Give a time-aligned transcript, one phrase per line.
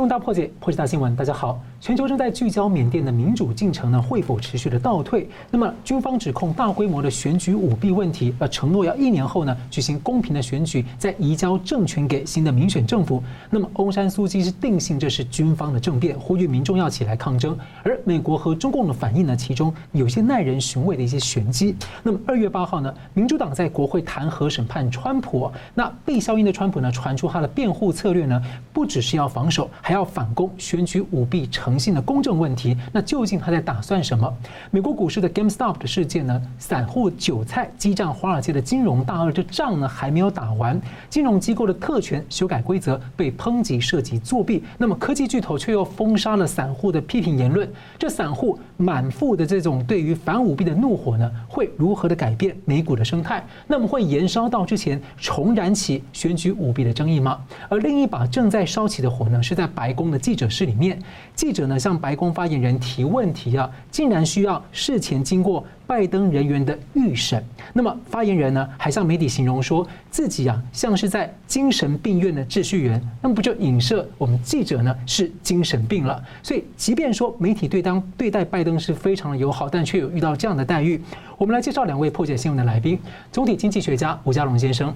[0.00, 1.14] 新闻大破解，破解大新闻。
[1.14, 5.28] 大家好，全球正在聚焦缅甸的民主进程呢，会否持续的倒退？
[5.50, 13.22] 那么军方指控大规模的选举舞弊问题，而承诺要一年后呢举行公平的选举，再移交政权给新的民选政府。
[13.50, 17.54] 那么翁山苏姬是定性这是军方的政变，呼吁民众要起来抗争。
[17.82, 21.76] 而美国和中共的反应呢，其中有些耐人寻味的一些玄机。
[22.02, 29.68] 那么二月八号呢，民主党在国会弹劾审判川普，那被消音的川普呢，传出他的辩护策略呢，不只是要防守。
[29.90, 34.32] 还要反攻选举舞弊诚信的公正问题，那究竟他在打算什么？
[34.70, 36.40] 美国股市的 GameStop 的事件呢？
[36.60, 40.80] 散户韭菜激战华尔街的金融大鳄，这仗呢还没有打完。
[41.08, 47.68] 金融机构的特权修改规则被抨击涉及作弊，那么科技巨头却又封杀了散户的批评言论。
[47.98, 53.44] 这散户满腹的这种对于反舞弊的怒火呢，会如何的改变美股的生态？
[53.66, 57.40] 那么会延烧到之前重燃起选举舞弊的争议吗？
[57.68, 59.68] 而另一把正在烧起的火呢，是在。
[59.80, 60.98] 白宫的记者室里面，
[61.34, 67.42] 记者呢向白宫发言人提问题啊，竟然需要事前经过拜登人员的预审。
[67.72, 76.22] 那么发言人呢还向媒体形容说自己啊像是在精神病院的秩序员，那么不就影射我们记者呢是精神病了？
[76.42, 81.00] 所以即便说媒体对当对待拜登是非常的友好，但却有遇到这样的待遇。
[81.38, 82.98] 我们来介绍两位破解新闻的来宾：
[83.32, 84.94] 总体经济学家吴家龙先生。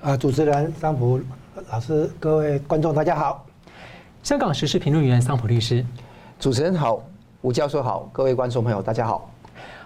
[0.00, 1.20] 啊，主持人张普
[1.72, 3.44] 老师，各位观众，大家好。
[4.22, 5.84] 香港时事评论员桑普律师，
[6.38, 7.02] 主持人好，
[7.40, 9.28] 吴教授好，各位观众朋友大家好。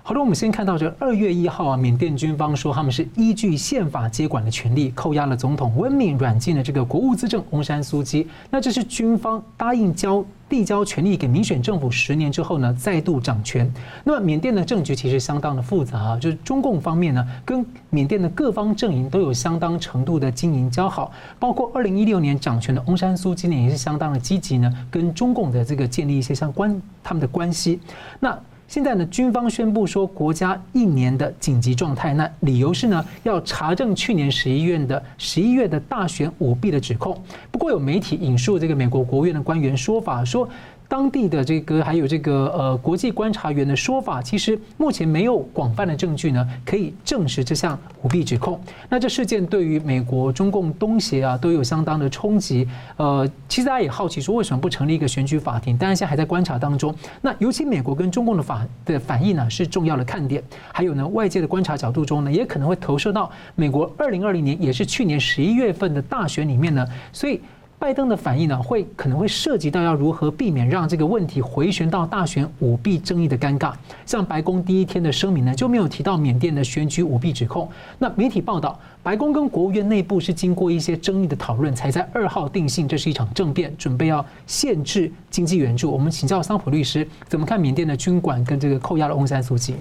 [0.09, 8.25] 好的，我们先看到这二月一号啊，缅甸军方说他们是依据宪法接管的权利，扣押了总统温敏，软禁了这个国务资政翁山苏姬。
[8.49, 10.25] 那这是军方答应交。
[10.49, 13.69] 递交权力给民选政府十年之后呢，再度掌权。
[14.05, 21.11] 那么缅甸的政局其实相当的复杂啊，就是中共方面呢，跟缅甸的各方阵营都有相当程度的经营交好，
[21.41, 27.81] 包括二零一六年掌权的翁山苏姬呢，也是相当的积极呢，跟中共的这个建立一些相关他们的关系。
[28.21, 28.39] 那
[28.69, 37.17] 现在呢，军方宣布说国家一年的紧急状态，那理由是呢，要查证去年十一月的十一月的大选舞弊的指控。
[37.51, 40.49] 不过有媒体引述这个美国国务院的官员说法说。
[40.89, 48.61] 当地的这个还有这个呃国际观察员的说法，其实目前没有广泛的证据呢，可以证实这项舞弊指控。
[48.89, 52.69] 那这事件对于美国、中共、东协啊都有相当的冲击。
[52.97, 55.77] 呃，其实大家也好奇说，为什么不成立一个选举法庭？
[55.77, 56.95] 当然现在还在观察当中。
[57.21, 60.43] 那尤其美国跟中共的法的反应呢，是重要的看点。
[60.73, 67.41] 还有呢，外界的观察角度中呢，也可能会投射到美国二零二零年，也是去年十一月份的大选里面呢，所以。
[67.79, 73.73] 拜登的反应呢，会可能会涉及到要如何避免让这个问题回旋到大选舞弊争议的尴尬。
[74.07, 77.69] 像白宫第一天的声明呢，就没有提到缅甸的选举舞弊指控。
[77.99, 85.91] 那媒体报道，白宫跟国务院内部是经过一些争议的讨论，才在二号定性这是一场政变，准备要限制经济援助。
[85.91, 89.75] 我们请教桑普律师，怎么看缅甸的军管跟这个扣押了翁山苏姬？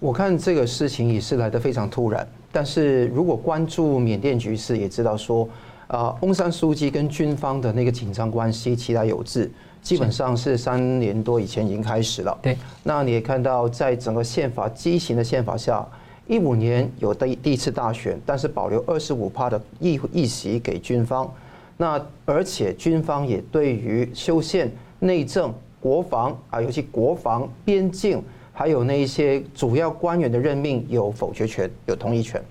[0.00, 5.46] 我看这个事情也是来得非常突然，但是如果关注缅甸局势，也知道说。
[5.92, 9.50] 啊，翁山书记跟军方的那个紧张关系，其来有自，
[9.82, 12.36] 基本上是三年多以前已经开始了。
[12.40, 15.86] 对，那你也看到，在整个宪法畸形的宪法下，
[16.26, 21.30] 一五年有第第一次大选，但是保留二十五趴的议议席给军方。
[21.76, 32.42] 那而且军方也对于修宪、内政、国防啊，尤其国防、边境，还有那一些主要官员的任命有否决权，有同意权。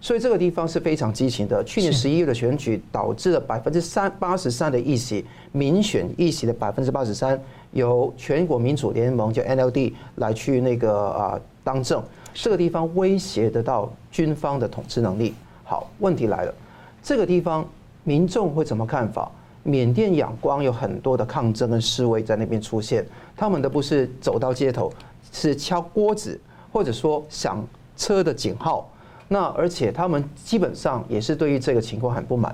[0.00, 1.62] 所以这个地方是非常激情的。
[1.64, 7.38] 去年十一月的选举导致了百分之三八十三的议席，民选议席的百分之八十三
[7.72, 12.02] 由全国民主联盟叫 NLD 来去那个啊当政。
[12.32, 15.34] 这个地方威胁得到军方的统治能力。
[15.64, 16.54] 好，问题来了，
[17.02, 17.68] 这个地方
[18.04, 19.30] 民众会怎么看法？
[19.62, 23.04] 缅甸仰光有很多的抗争跟示威在那边出现，
[23.36, 24.90] 他们的不是走到街头，
[25.30, 26.40] 是敲锅子，
[26.72, 27.62] 或者说响
[27.96, 28.88] 车的警号。
[29.32, 32.52] 那而且他们基本上也是对于这个情况很不满。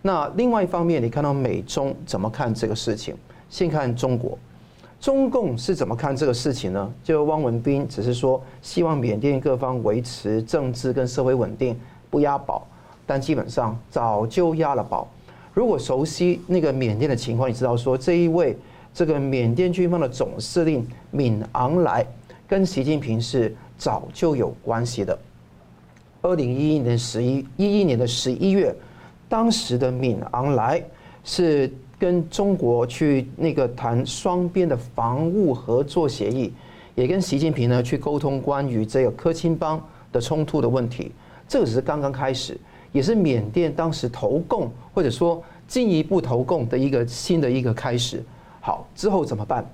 [0.00, 3.14] 那另外一方面，你看到美中怎么看这个事情？
[3.50, 4.38] 先看中国，
[4.98, 6.90] 中共是怎么看这个事情呢？
[7.04, 11.78] 就汪文斌只是说希望缅甸各方维持政治跟社会稳定，
[12.08, 12.66] 不押宝，
[13.06, 15.06] 但基本上早就押了宝。
[15.52, 18.56] 如果熟悉那个缅甸的情况，你知道说这一位
[18.94, 22.06] 这个缅甸军方的总司令敏昂莱
[22.48, 25.18] 跟习近平是早就有关系的。
[26.22, 28.74] 二零一一年十一一一年的十一月，
[29.28, 30.82] 当时的敏昂莱
[31.22, 36.52] 是跟中国去那个谈双边的防务合作协议，
[36.94, 39.82] 也跟习近平呢去沟通关于这个科钦邦
[40.12, 41.12] 的冲突的问题。
[41.48, 42.58] 这个只是刚刚开始，
[42.92, 48.22] 也是缅甸当时投共或者说进一步投共的一个新的一个开始。
[48.60, 49.64] 好，之后怎么办？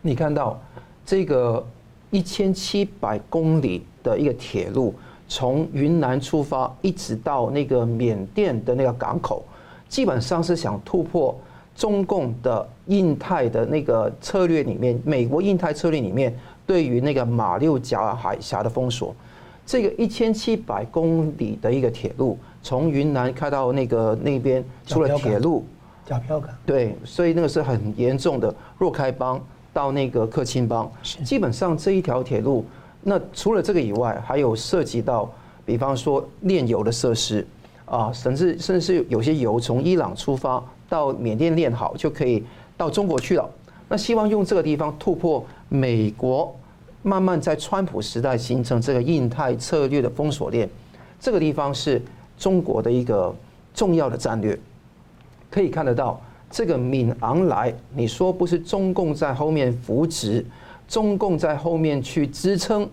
[0.00, 0.60] 你看到
[1.04, 1.66] 这个
[2.10, 4.94] 一千七百公里的一个铁路，
[5.28, 9.44] 从云南出发，一直到那个缅甸的那个港口，
[9.88, 11.36] 基本上是想突破
[11.74, 16.34] 中共的印太的那个策略里面，美国印太策略里面
[16.66, 19.14] 对于那个马六甲海峡的封锁。
[19.66, 25.64] 这个一千七百公里的一个铁路，从云南开到那个那边，除了铁路，
[26.04, 28.54] 假票港，对，所以那个是很严重的。
[28.78, 30.88] 若开邦到那个克钦邦，
[31.24, 32.64] 基本上这一条铁路，
[33.08, 35.30] 那除了这个以外，还有涉及到，
[35.64, 37.46] 比方说炼油的设施
[37.84, 42.42] 啊，甚至甚至是有些油从伊朗出发到缅甸炼好，就可以
[42.76, 43.48] 到中国去了。
[43.88, 46.52] 那希望用这个地方突破美国。
[47.02, 50.68] 慢慢在川普时代形成这个印太策略的封锁链，
[51.20, 52.02] 这个地方是
[52.36, 53.32] 中国的一个
[53.72, 54.58] 重要的战略。
[55.48, 56.20] 可以看得到，
[56.50, 60.44] 这个敏昂莱，你说不是中共在后面扶植，
[60.88, 62.88] 中共在后面去支撑，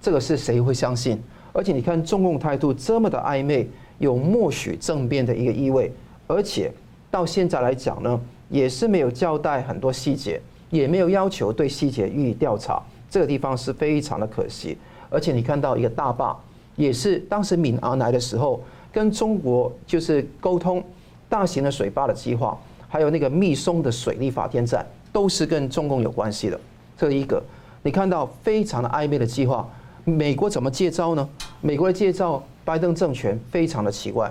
[0.00, 1.20] 这个是谁会相信？
[1.52, 5.92] 而且你看中共态度这么的暧昧，有默许政变的一个意味，
[6.26, 6.70] 而且
[7.10, 10.40] 到现在来讲呢，也是没有交代很多细节，
[10.70, 12.80] 也没有要求对细节予以调查。
[13.10, 14.78] 这个地方是非常的可惜，
[15.08, 16.38] 而且你看到一个大坝，
[16.76, 20.80] 也是当时敏昂来的时候跟中国就是沟通
[21.28, 22.56] 大型的水坝的计划，
[22.88, 26.60] 还有那个密松的水利发电站，都是跟中共有关系的。
[27.00, 27.42] 这一个
[27.82, 29.66] 你看到非常的暧昧的计划，
[30.04, 31.26] 美国怎么借招呢？
[31.62, 34.30] 美国的借招，拜登政权非常的奇怪，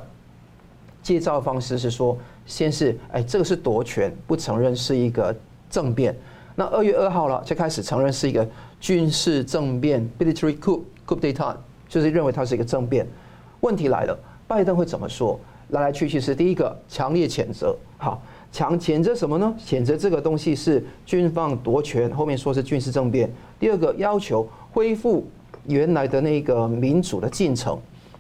[1.02, 5.36] 借招的方式是说，先是哎这个是夺权，不承认是一个
[5.68, 6.16] 政变。
[6.56, 8.48] 那二月二号了，就开始承认是一个。
[8.80, 11.54] 军事政变 （military coup, coup d'état）
[11.90, 13.06] 就是认为它是一个政变。
[13.60, 14.18] 问题来了，
[14.48, 15.38] 拜登会怎么说？
[15.72, 19.56] 来来去去是第一个强烈谴责，好，强谴责什么呢？
[19.64, 23.32] 谴责这个东西是军方夺权，后面说是军事政变。
[23.60, 25.28] 第二个要求恢复
[25.68, 27.78] 原来的那个民主的进程。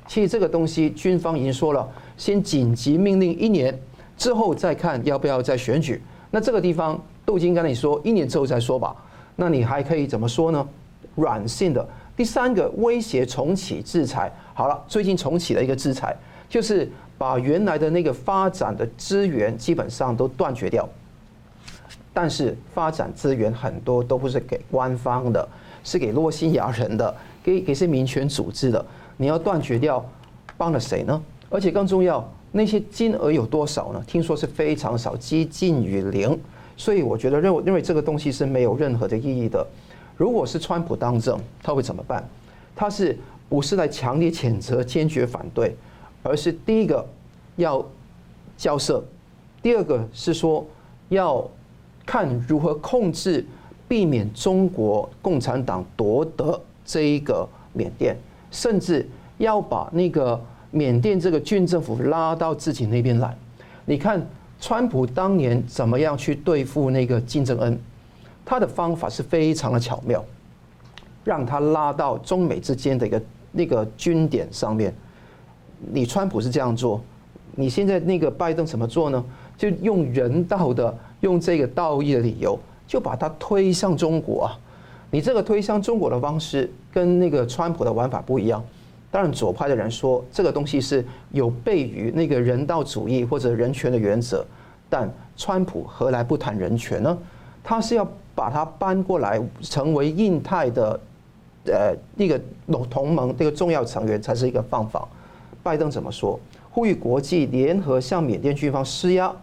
[0.07, 1.87] 其实这个东西军方已经说了，
[2.17, 3.77] 先紧急命令一年，
[4.17, 6.01] 之后再看要不要再选举。
[6.31, 8.95] 那这个地方都已经跟你说，一年之后再说吧。
[9.35, 10.67] 那你还可以怎么说呢？
[11.15, 14.31] 软性的第三个威胁重启制裁。
[14.53, 16.15] 好了，最近重启了一个制裁，
[16.47, 16.89] 就是
[17.19, 20.89] 把原来的那个发展的资源基本上都断绝掉。
[22.11, 25.47] 但是发展资源很多都不是给官方的，
[25.83, 28.83] 是给罗兴亚人的，给给些民权组织的。
[29.17, 30.03] 你要断绝掉，
[30.57, 31.21] 帮了谁呢？
[31.49, 34.03] 而且更重要，那些金额有多少呢？
[34.07, 36.37] 听说是非常少，接近于零。
[36.75, 39.65] 所以我觉得认为认为这个东西是没有任何的意义的。
[40.17, 42.27] 如果是川普当政，他会怎么办？
[42.75, 43.17] 他是
[43.49, 45.75] 不是来强烈谴责、坚决反对，
[46.23, 47.05] 而是第一个
[47.55, 47.85] 要
[48.57, 49.03] 交涉，
[49.61, 50.65] 第二个是说
[51.09, 51.45] 要
[52.05, 53.45] 看如何控制，
[53.87, 58.17] 避免中国共产党夺得这一个缅甸，
[58.51, 59.07] 甚至
[59.37, 60.39] 要把那个
[60.71, 63.37] 缅甸这个军政府拉到自己那边来。
[63.85, 64.25] 你看。
[64.61, 67.79] 川普当年怎么样去对付那个金正恩？
[68.43, 70.21] 他的方法是非常的巧妙，
[71.23, 73.21] 让他拉到中美之间的一个
[73.53, 74.93] 那个军点上面。
[75.91, 77.01] 你川普是这样做，
[77.55, 79.23] 你现在那个拜登怎么做呢？
[79.57, 82.57] 就用人道的，用这个道义的理由，
[82.87, 84.57] 就把他推向中国啊！
[85.11, 88.63] 你这个推向中国的方式，跟那个川普的玩法不一样。
[89.11, 94.45] 当然，左派的人说这个东西是有悖于那个人道主义或者人权的原则，
[94.89, 97.17] 但川普何来不谈人权呢？
[97.63, 100.99] 他是要把它搬过来，成为印太的
[101.65, 102.39] 呃那个
[102.89, 105.07] 同盟这个重要成员才是一个方法。
[105.61, 106.39] 拜登怎么说？
[106.69, 109.33] 呼吁国际联合向缅甸军方施压，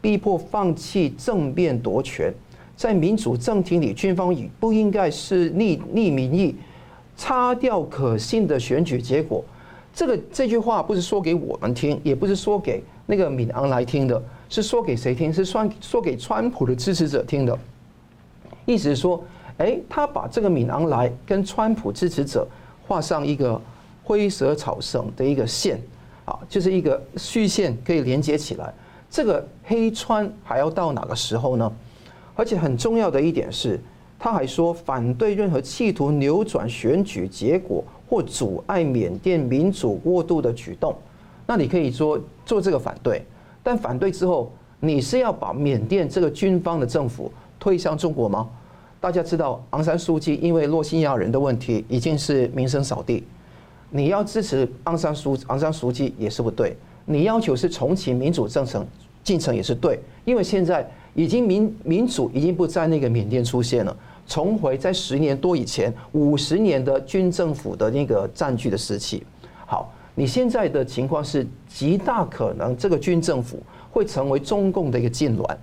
[0.00, 2.32] 逼迫放弃政变夺权，
[2.76, 6.56] 在民主政体里，军方也不应该是逆逆民意。
[7.16, 9.44] 擦掉可信的选举结果，
[9.92, 15.30] 这个这句话不是说给我们听，也不是说给那个敏昂莱听的，是说给谁听？
[15.30, 17.58] 是说说给川普的支持者听的。
[18.64, 19.22] 意思是说，
[19.58, 22.48] 哎，他把这个敏昂莱跟川普支持者
[22.88, 23.60] 画上一个
[24.10, 25.80] 灰色草绳的一个线，
[26.24, 28.74] 啊，就是一个虚线可以连接起来。
[29.08, 31.72] 这个黑川还要到哪个时候呢？
[32.34, 33.78] 而且很重要的一点是。
[34.18, 40.94] 他还说反对任何企图扭转选举结果或阻碍缅甸民主过渡的举动。
[41.46, 43.24] 那你可以说做这个反对，
[43.62, 48.50] 但反对之后，你是要把缅甸这个军方的政府推向中国吗？
[49.00, 53.24] 大家知道昂山素季因为罗兴亚人的问题已经是名声扫地，
[53.90, 56.76] 你要支持昂山素昂山素季也是不对。
[57.06, 58.86] 你要求是重启民主政程
[59.24, 69.24] 进程也是对，因为现在已经民民主已经不在那个缅甸出现了，重回在十年多以前五十年的军政府的那个占据的时期。
[69.66, 75.56] 好，你现在的情况是极大可能这个军政府会成为中共的一个痉挛，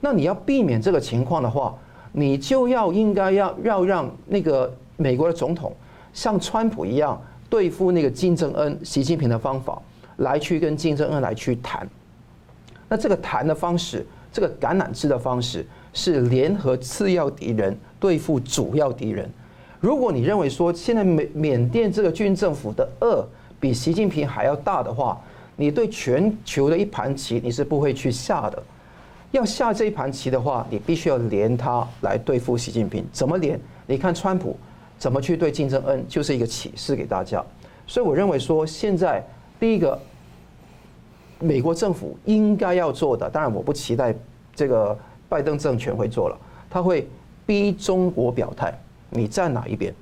[0.00, 1.74] 那你要避免这个情况的话，
[2.12, 5.72] 你就要应该要要让那个美国的总统
[6.12, 9.80] 像川普一样对付那个金正恩、习近平的方法
[10.16, 11.88] 来去跟金正恩来去谈。
[12.88, 19.28] 那这个谈的方式，这个橄榄枝的方式是联合次要敌人对付主要敌人。
[19.80, 23.26] 如果你认为说现在缅缅甸这个军政府的恶
[23.60, 25.20] 比习近平还要大的话，
[25.56, 28.62] 你对全球的一盘棋你是不会去下的。
[29.30, 33.04] 要下这一盘棋的话，你必须要连他来对付习近平。
[33.12, 33.60] 怎么连？
[33.86, 34.56] 你看川普
[34.98, 37.44] 怎么去对金正恩，就是一个启示给大家。
[37.86, 39.24] 所以我认为说，现在
[39.58, 39.98] 第一个。
[41.40, 44.14] 美国政府应该要做的，当然我不期待
[44.54, 44.96] 这个
[45.28, 46.38] 拜登政权会做了，
[46.70, 47.06] 他会
[47.44, 48.72] 逼中国表态，
[49.10, 49.92] 你站哪一边？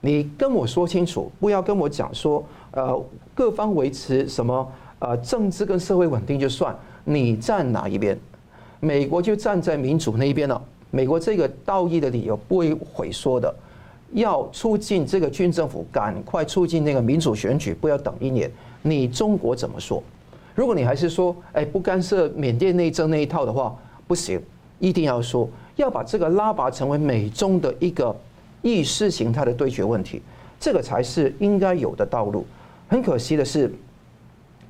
[0.00, 3.00] 你跟我说清楚，不要跟我讲说，呃，
[3.32, 8.18] 各方维持什么呃政治跟社会稳定就算，你站哪一边？
[8.80, 10.60] 美国就站在民主那一边了。
[10.90, 13.54] 美国这个道义的理由不会萎缩的，
[14.12, 18.50] 要促进这个军政府赶快促进那个民主选举，不要等一年。
[18.82, 20.02] 你中国怎么说？
[20.54, 23.74] 如果你还是说，哎，不干涉缅甸内政那一套的话，
[24.06, 24.40] 不行，
[24.78, 28.14] 一定要说要把这个拉拔成为美中的一个
[28.60, 30.20] 意识形态的对决问题，
[30.60, 32.44] 这个才是应该有的道路。
[32.88, 33.72] 很可惜的是，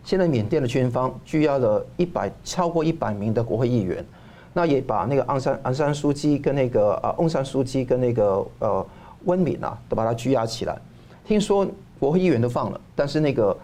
[0.05, 4.05] 现在缅甸的军方拘押了一百超过一百名的国会议员，
[4.53, 8.87] 那也把那个昂山昂山书记跟那个呃翁山书记跟那个呃
[9.25, 10.77] 温敏啊都把他拘押起来。
[11.25, 11.67] 听说
[11.99, 13.57] 国会议员都放了，但是那个。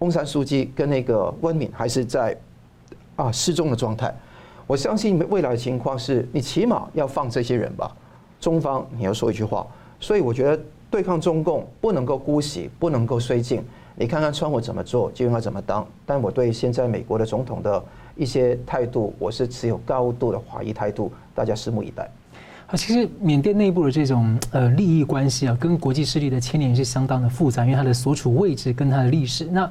[0.00, 2.34] 翁山书记跟那个温敏还是在
[3.16, 4.10] 啊失踪的状态。
[4.66, 7.94] 我相信未来的情况是，你起码要放这些人吧。
[8.40, 9.66] 中方你要说一句话，
[10.00, 10.58] 所以我觉得
[10.90, 13.62] 对抗中共不能够姑息，不能够绥靖。
[13.94, 15.86] 你看看川普怎么做，就应该怎么当。
[16.06, 17.84] 但我对现在美国的总统的
[18.16, 21.12] 一些态度，我是持有高度的怀疑态度。
[21.34, 22.10] 大家拭目以待。
[22.70, 29.44] 啊，其实缅甸内部的这种呃利益关系啊，跟国际势力的牵连是相当的复杂，因为它的所处位置跟它的历史。
[29.46, 29.68] 那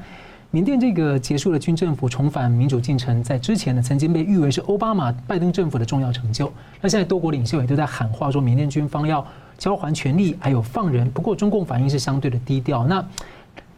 [0.52, 6.52] 缅甸这个结束了军政府重返民主进程，在之前呢，曾经被誉为是奥巴马、拜登政府的重要成就。
[6.82, 9.26] 那现在多国领袖也都在喊话说，缅甸军方要
[9.58, 11.10] 交还权力，还有放人。
[11.12, 12.86] 不过中共反应是相对的低调。
[12.86, 13.06] 那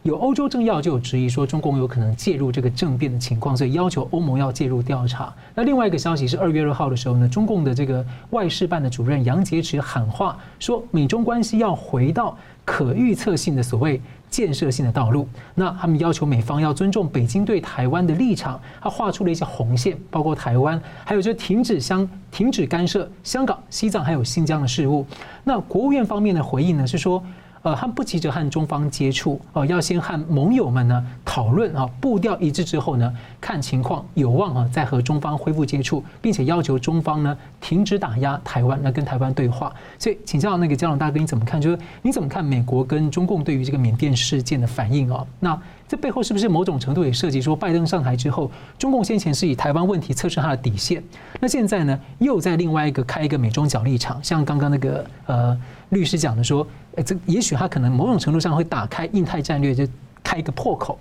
[0.02, 5.32] 有欧洲政要就有质疑说，中共有可能介入这个政变的情况，所以要求欧盟要介入调查。
[5.54, 15.28] 那另外一个消息是，二月二号的时候呢，中共的这个外事办的主任杨洁篪喊话说，美中关系要回到可预测性的所谓建设性的道路。
[15.54, 25.06] 那他们要求美方要尊重北京对台湾的立场，他画出了一些红线，包括台湾，还有就停止香停止干涉香港、西藏还有新疆的事务。
[25.44, 27.22] 那国务院方面的回应呢是说。
[27.62, 39.72] 呃，他不急着和中方接触，呃，要先和盟友们呢讨论啊，步调一致之后呢，看情况有望啊再和中方恢复接触，并且要求中方呢停止打压台湾，那跟台湾对话。
[39.96, 41.60] 所以，请教那个佳龙大哥，你怎么看？
[41.60, 45.24] 就是你怎么看美国跟中共对于这个缅甸事件的反应啊？
[45.38, 51.00] 那这背后是不是某种程度也涉及说，拜登上台之后，中共先前是以台湾问题测试他的底线，
[51.38, 55.56] 那现在呢又在另外一个开一个美中角力场，像刚刚那个呃。
[55.92, 56.66] 律师讲的说，
[56.96, 59.86] 哎，这也许他可能某种程度上会打开印太战略，就
[60.22, 60.98] 开一个破口。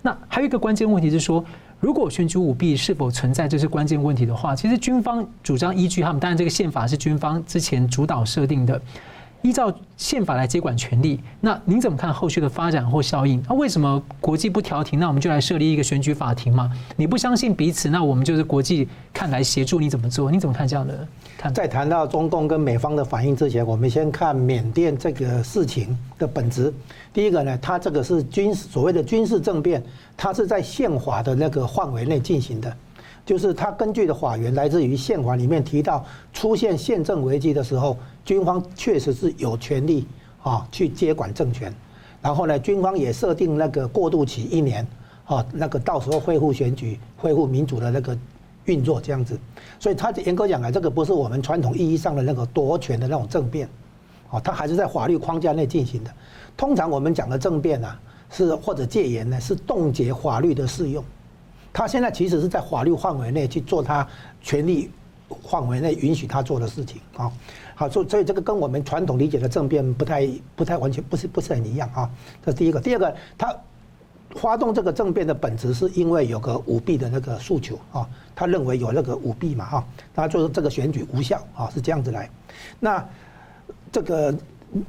[0.00, 1.44] 那还有一个关键问题是说，
[1.80, 8.80] 如果选举舞弊是否存在这是关键问题的话，其实军方主张依据他们，当然这个宪法是军方之前主导设定的。
[9.42, 13.42] 依照宪法来接管权力，那您怎么看后续的发展或效应？
[13.48, 15.00] 那为什么国际不调停？
[15.00, 16.70] 那我们就来设立一个选举法庭嘛？
[16.96, 20.30] 你不相信彼此，那我们就是国际看来协助你怎么做？
[20.30, 21.06] 你怎么看这样的
[21.36, 21.52] 看？
[21.52, 26.72] 在谈到中共跟美方的反应之前，我们先看缅甸这个事情的本质。
[27.12, 29.82] 第一个呢，它这个是军事所谓的军事政变，
[30.16, 32.74] 它是在宪法的那个范围内进行的。
[33.24, 40.06] 就是他根据的法源来自于宪法里面提到，出现宪政危机的时候，军方确实是有权利
[40.42, 41.72] 啊去接管政权，
[42.20, 44.86] 然后呢，军方也设定那个过渡期一年，
[45.24, 48.18] 啊，那个到时候恢复选举、恢复民主的那个
[48.64, 49.38] 运作这样子。
[49.78, 53.68] 所以他严格讲来，这个不是我们传统意义上的那个夺权的那种政变，
[54.30, 56.10] 啊，他还是在法律框架内进行的。
[56.56, 58.00] 通常我们讲的政变啊，
[58.30, 61.04] 是或者戒严呢，是冻结法律的适用。
[61.72, 64.06] 他现在其实是在法律范围内去做他
[64.40, 64.90] 权力
[65.48, 67.32] 范围内允许他做的事情啊，
[67.74, 72.10] 好，所所以这个跟我们传统理解的政变不太不太完全不是不是很一样啊。
[72.44, 73.56] 这是第一个，第二个，他
[74.32, 82.28] 发动这个政变的本质是因为有个舞弊的那个诉求啊，他认为有那个舞弊嘛哈，他就是这个选举无效啊，是这样子来。
[82.78, 83.02] 那
[83.90, 84.34] 这个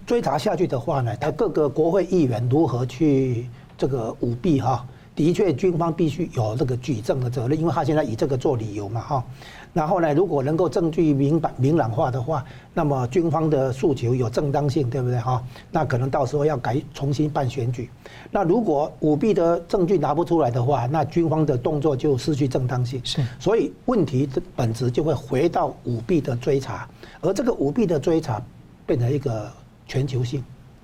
[0.05, 3.47] 追查下去的话呢，他各个国会议员如何去
[3.77, 4.85] 这个舞弊哈？
[5.15, 9.23] 的确，军方必须有这个举证的责任，因为他现在以这个做理由嘛哈。
[9.71, 15.43] 然后呢，如果能够证据明白明朗化的话，那么军方的诉求有正当性，对不对哈？
[15.71, 17.89] 那可能到时候要改重新办选举。
[18.29, 23.01] 那如果舞弊的证据拿不出来的话，那军方的动作就失去正当性。
[23.03, 26.87] 是，所以问题的本质就会回到舞弊的追查，
[27.21, 28.39] 而这个舞弊的追查
[28.85, 29.51] 变成一个
[29.87, 30.43] 全球性，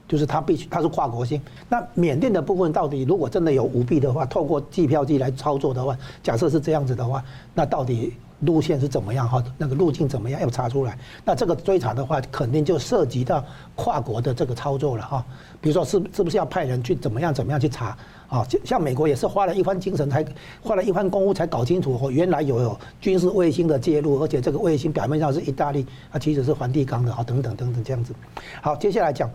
[0.09, 1.41] 就是它必须它是跨国性。
[1.69, 7.23] 那缅甸的部分到底如果真的有舞弊的话，透过计票机来操作的话，假设是这样子的话，
[7.53, 8.11] 那到底？
[8.43, 9.43] 路线是怎么样哈？
[9.57, 10.97] 那个路径怎么样要查出来？
[11.25, 13.43] 那这个追查的话，肯定就涉及到
[13.75, 15.25] 跨国的这个操作了哈。
[15.59, 17.97] 比如说是是不是要派人去怎么样怎么样去查
[18.29, 18.47] 啊？
[18.63, 20.25] 像美国也是花了一番精神，才
[20.63, 28.13] 花了一番功夫才搞清楚，哦原来有军事卫星的介入，而且这个卫星表面上是意大利，它其实是梵蒂冈的啊，等等等等这样子。
[28.61, 29.29] 好，接下来讲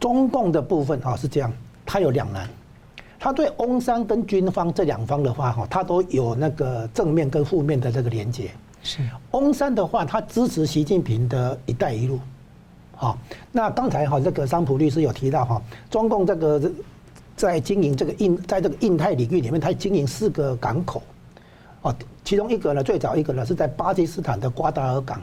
[0.00, 1.52] 中共的部分啊，是这样，
[1.84, 2.48] 它有两难。
[3.20, 8.48] 他对翁山跟军方这两方的话，哈，他都有那个正面跟负面的这个连接。
[8.80, 9.00] 是
[9.32, 12.20] 翁山的话，他支持习近平的一带一路，
[12.94, 13.18] 好，
[13.50, 16.70] 那刚才哈这个桑普律师有提到哈，中共这个
[17.34, 21.02] 在经营这个印，在这个印太领域里面，他经营四个港口，
[21.82, 25.20] 哦，其中一个呢，最早一个呢是在巴基斯坦的瓜达尔港，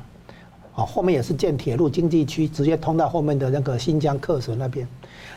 [0.75, 4.87] 哦，后面也是建铁路经济区，直接通到后面的那个新疆克什那边，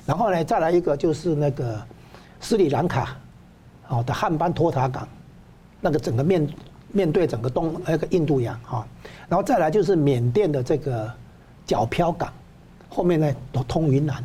[0.04, 1.80] 然后呢，再来一个就是那个。
[2.40, 3.16] 斯里兰卡，
[3.88, 5.08] 哦的汉班托塔港，
[5.80, 6.48] 那个整个面
[6.92, 8.86] 面对整个东那个印度洋哈，
[9.28, 11.12] 然后再来就是缅甸的这个
[11.66, 12.32] 皎漂港，
[12.88, 14.24] 后面呢都通云南，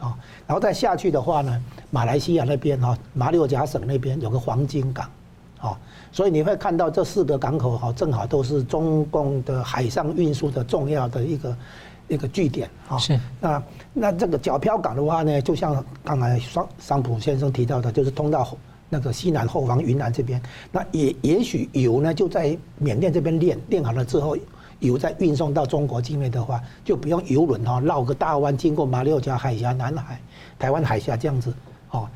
[0.00, 5.08] 啊，然后再下去的话呢，马来西亚那边哈马六甲省那边有个黄金港，
[5.60, 5.78] 啊，
[6.12, 11.56] 所以你会看到这四个港口哈，正好都是中共的海上运输的重要的一个。
[12.08, 13.18] 一个据点啊，是。
[13.40, 13.62] 那
[13.94, 18.46] 那这个皎漂港的话呢，就像刚才桑桑普先生提到的，就是通到
[18.90, 24.36] 那个西南后方云南这边，那也也许油呢就在缅甸这边炼炼好了之后，
[24.80, 30.20] 油再运送到中国境内的话，就不用油轮哈绕个大弯经过马六甲海峡、南海、
[30.58, 31.54] 台湾海峡这样子
[31.92, 32.06] 哦，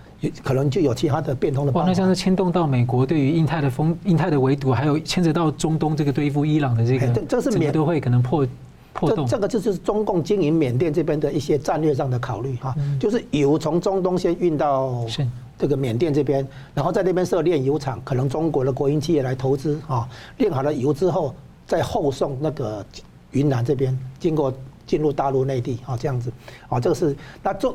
[0.42, 1.88] 可能就有其他的变通的办法。
[1.88, 8.46] 那像是牵动到美国对于印太的封、印太的围堵，还有牵扯到中东这个对付伊朗的这个，这是缅都会可能破。
[8.98, 15.05] 破洞这个就是中共经营缅甸这边的一些战略上的考虑哈，就是油从中东先运到
[15.59, 21.35] 这个缅甸这边，然后在那边设炼油厂，可能中国的国营企业来投资啊，炼好了油之后
[21.66, 22.83] 再后送那个
[23.33, 24.50] 云南这边，经过
[24.87, 26.33] 进入大陆内地啊，这样子
[26.66, 27.74] 啊，这个是那中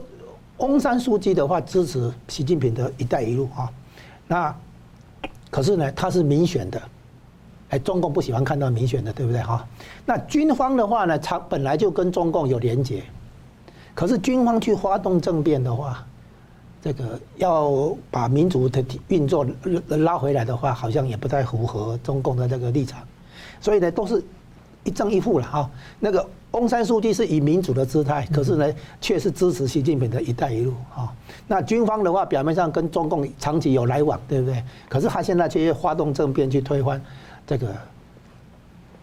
[0.62, 3.70] 翁山书记的话支持习近平的一带一路啊，
[4.28, 4.56] 那
[5.50, 6.82] 可是呢，他是民选的。
[7.70, 9.66] 哎，中共不喜欢看到民选的，对不对哈？
[10.06, 13.02] 那军方的话呢，他本来就跟中共有连结，
[13.96, 16.06] 可是军方去发动政变的话，
[16.82, 19.48] 这个要把民主的运作
[19.88, 23.02] 拉回来的话，好像也不太符合中共的这个立场，
[23.62, 24.22] 所以呢，都是
[24.84, 25.70] 一正一负了哈。
[25.98, 31.12] 那个翁山书记是以民主的姿态，可是呢，却是支持习近平的一带一路哈。
[31.48, 34.62] 那军方的话，表面上跟中共长期有来往，对不对？
[34.90, 37.02] 可是他现在却发动政变去推翻。
[37.48, 37.74] 这个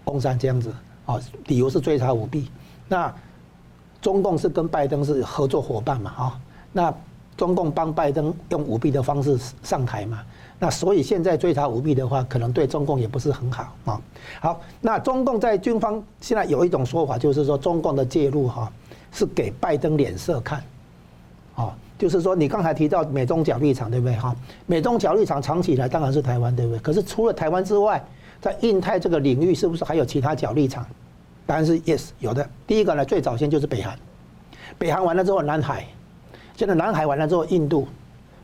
[0.04, 0.72] 翁山这样子
[1.06, 2.50] 啊，理由是追查舞弊。
[2.86, 3.14] 那
[4.00, 6.10] 中共是跟拜登是合作伙伴嘛？
[6.10, 6.40] 哈，
[6.72, 6.94] 那
[7.36, 10.20] 中共帮拜登用舞弊的方式上台嘛？
[10.58, 14.00] 那所以现在追查舞弊的话，可能对中共也不是很好啊。
[14.40, 18.70] 好，那中共在军方现在有一种说法，就是说中共的介入哈，
[19.12, 20.62] 是给拜登脸色看。
[21.54, 24.16] 啊，就是说你刚才提到美中角力场，对不对？
[24.16, 24.34] 哈，
[24.66, 26.78] 美中角力场长期以来当然是台湾，对不对？
[26.80, 28.04] 可是除了台湾之外，
[28.40, 30.86] 在印太这个领域，是不是还有其他角力场？
[31.46, 32.48] 答案是 yes，有的。
[32.66, 33.98] 第一个呢，最早先就是北韩，
[34.76, 35.86] 北韩完了之后，南海，
[36.54, 37.88] 现在南海完了之后，印度，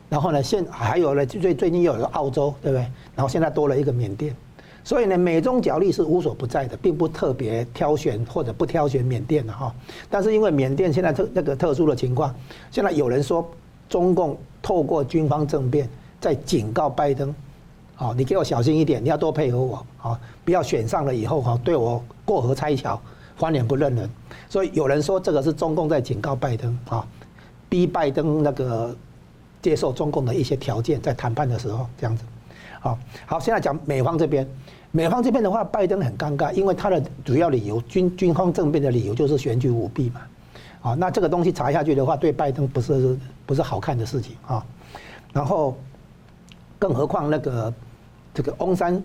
[0.09, 2.81] 然后呢，现还有呢，最最近又有个澳洲，对不对？
[3.15, 4.35] 然后现在多了一个缅甸，
[4.83, 9.73] 所以呢，美中角力是无所不在的，并不特别挑选或者不挑选缅甸的哈。
[10.09, 12.33] 但是因为缅甸现在特那个特殊的情况，
[12.71, 13.49] 现在有人说
[13.89, 15.89] 中共透过军方政变
[16.21, 17.33] 在警告拜登。
[17.97, 22.99] 好，你给我小心一点，你要多配合我，好，不要选上了以后哈，对我过河拆桥，
[23.37, 24.09] 翻脸不认人。
[24.49, 27.07] 所以有人说这个是中共在警告拜登，啊，
[27.69, 28.93] 逼拜登那个
[29.65, 32.23] 接受中共的一些条件，在谈判的时候这样子。
[32.79, 34.47] 好，好，现在讲美方这边，
[34.91, 40.21] 美方这边的话，拜登很尴尬，因为他的主要理由，军军方政变的理由就是选举舞弊嘛。
[40.83, 44.63] 啊，那这个东西查下去的话，对拜登不是不是好看的事情啊。
[45.33, 45.75] 然后，
[46.77, 47.73] 更何况那个
[48.35, 49.03] 这个翁山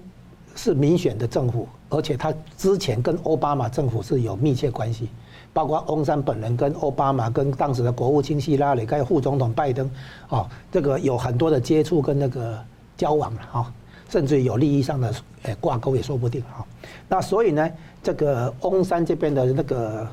[0.54, 5.08] 是民选的政府，而且他之前跟奥巴马政府是有密切关系，
[5.52, 9.90] 包括翁山本人跟奥巴马跟当时的国务卿希拉里，还有副总统拜登，
[10.28, 12.58] 哦，这个有很多的接触跟那个
[12.96, 13.72] 交往了哈，
[14.08, 16.66] 甚至有利益上的诶挂钩也说不定哈。
[17.08, 17.70] 那所以呢，
[18.02, 20.06] 这个翁山这边的那个。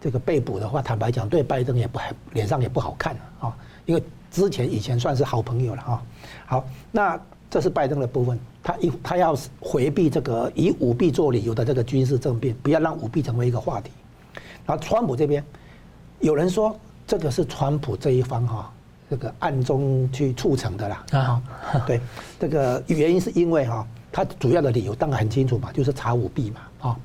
[0.00, 5.98] 这个被捕的话，坦白讲，对拜登也不还脸上也不好看啊，因为之前以前算是好朋友了哦。
[6.44, 13.90] 好，那这是拜登的部分，他一他要回避这个以舞弊做理由的这个军事政变，不要让舞弊成为一个话题。
[14.66, 15.44] 然后川普这边，
[16.20, 16.74] 有人说
[17.06, 18.72] 这个是川普这一方哈，
[19.10, 21.42] 这个暗中去促成的啦啊。
[21.86, 22.00] 对，
[22.40, 26.96] 这个原因是因为哈，他主要的理由当然很清楚嘛，就是查舞弊嘛啊。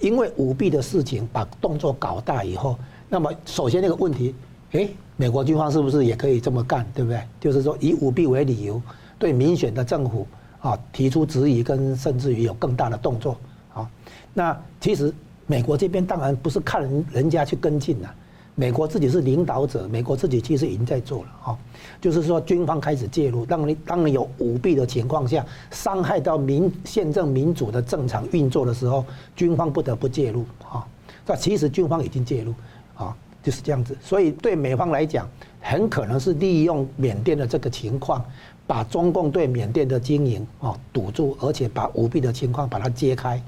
[0.00, 4.34] 因为舞弊的事情把动作搞大以后，那么首先那个问题，
[4.72, 7.22] 诶，美国军方是不是也可以这么干，对不对？
[7.40, 8.80] 就是说以舞弊为理由，
[9.18, 10.26] 对民选的政府
[10.60, 13.38] 啊提出质疑，跟甚至于有更大的动作
[13.72, 13.90] 啊。
[14.34, 15.14] 那其实
[15.46, 18.14] 美国这边当然不是看人人家去跟进了。
[18.58, 21.58] 美国自己是领导者，美国自己其实已经在做了哈，
[22.00, 29.04] 就是说军方开始介入，当你当你有舞弊的情况下，伤害到民宪政民主的正常运作的时候，
[29.36, 30.86] 军方不得不介入哈。
[31.26, 32.54] 那其实军方已经介入
[32.96, 33.94] 啊，就是这样子。
[34.00, 35.28] 所以对美方来讲，
[35.60, 38.24] 很可能是利用缅甸的这个情况，
[38.66, 43.38] 把中共对缅甸的经营啊堵住，而且把舞弊的情况把它揭开。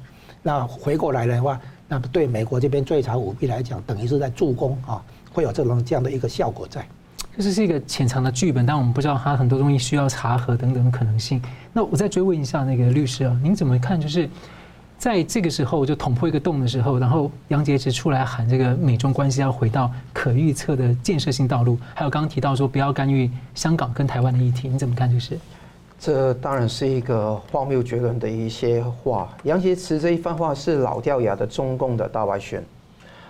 [0.43, 1.59] 那回过来的话。
[1.89, 6.87] 那对美国这边追查舞弊来讲，等于是在助攻啊，会有这种这样的一个效果在。
[7.39, 11.41] 这是一个潜藏的剧本，但我们不知道它很多东西需要查核等等可能性。
[11.73, 14.01] 那我再追问一下那个律师啊，您怎么看？
[14.01, 14.29] 就是
[14.99, 25.09] 在这个时候就捅破一个洞的时候，然后杨洁篪出来喊这个美中关系要回到可预测的建设性道路，还有刚刚提到说不要干预香港跟台湾的议题，你怎么看？
[25.11, 25.39] 就是。
[25.99, 29.37] 这当然是一个荒谬绝伦的一些话。
[29.43, 32.65] 杨洁篪这一番话是老掉牙的中共的大外宣，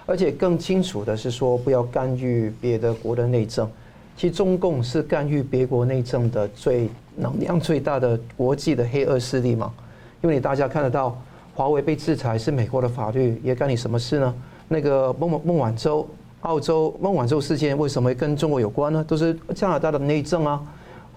[0.05, 3.69] 而且更清楚的是说不要干预别的国的内政。
[4.17, 9.73] 其实中共是干预别国内政的最能量最大的国际的黑恶势力嘛？
[10.21, 11.17] 因为你大家看得到，
[11.55, 14.35] 华为被制裁是美国的法律，也干你什么事呢？
[14.67, 16.07] 那个孟孟晚舟、
[16.41, 19.05] 澳洲孟晚舟事件为什么跟中国有关呢？
[19.07, 20.63] 都是加拿大的内政啊。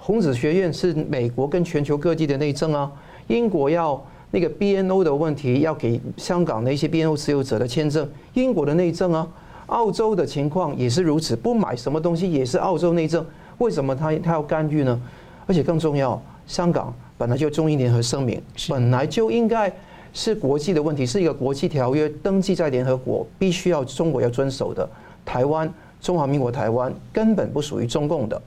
[0.03, 2.91] 孔子学院是美国跟全球各地的内政啊，
[3.27, 9.27] 英国要那个 BNO 的问题要给香港的一些 BNO 持有者的签证，英国的内政啊，
[9.67, 13.23] 澳洲的情况也是如此，不买什么东西也是澳洲内政，
[13.59, 14.99] 为什么他他要干预呢？
[15.45, 19.71] 而且更重要，香港本来就中英联合声明，本来就应该
[20.13, 24.89] 是国际的问题，是一个国际条约登记在联合国，必须要中国要遵守的。
[25.23, 28.41] 台湾，中华民国台湾根本不属于中共的。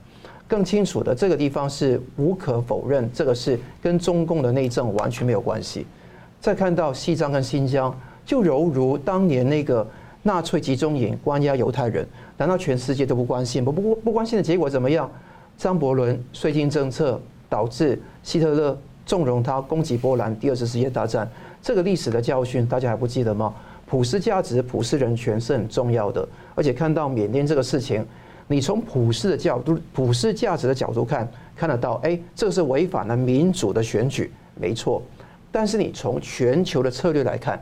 [0.47, 5.85] 更清楚的，这个地方是无可否认，这个是跟中共的内政完全没有关系。
[6.39, 7.93] 再看到西藏跟新疆，
[8.25, 9.87] 就犹如当年那个
[10.21, 13.65] 纳粹集中营关押犹太人，难道全世界都不关心？
[13.65, 15.09] 不不不关心的结果怎么样？
[15.57, 21.27] 张伯伦税金政策导致希特勒纵容他攻击波兰，第二次世界大战，
[21.61, 23.53] 这个历史的教训大家还不记得吗？
[23.87, 28.05] 普世价值、普世人权是很重要的，而且看到缅甸这个事情。
[28.47, 35.01] 你从普世的角度、普世价值的角度看，看得到，哎，这是违反了民主的选举，没错。
[35.51, 37.59] 但是你从全球的策略来看，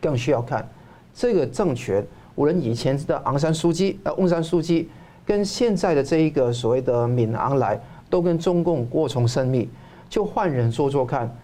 [0.00, 0.68] 更需要看
[1.14, 4.90] 这个政权，无论以前的昂山素姬、呃翁山苏姬，
[5.24, 9.68] 跟现在的这一个所谓的敏昂莱，都跟中共过从甚密。
[10.10, 11.34] 就换人做做看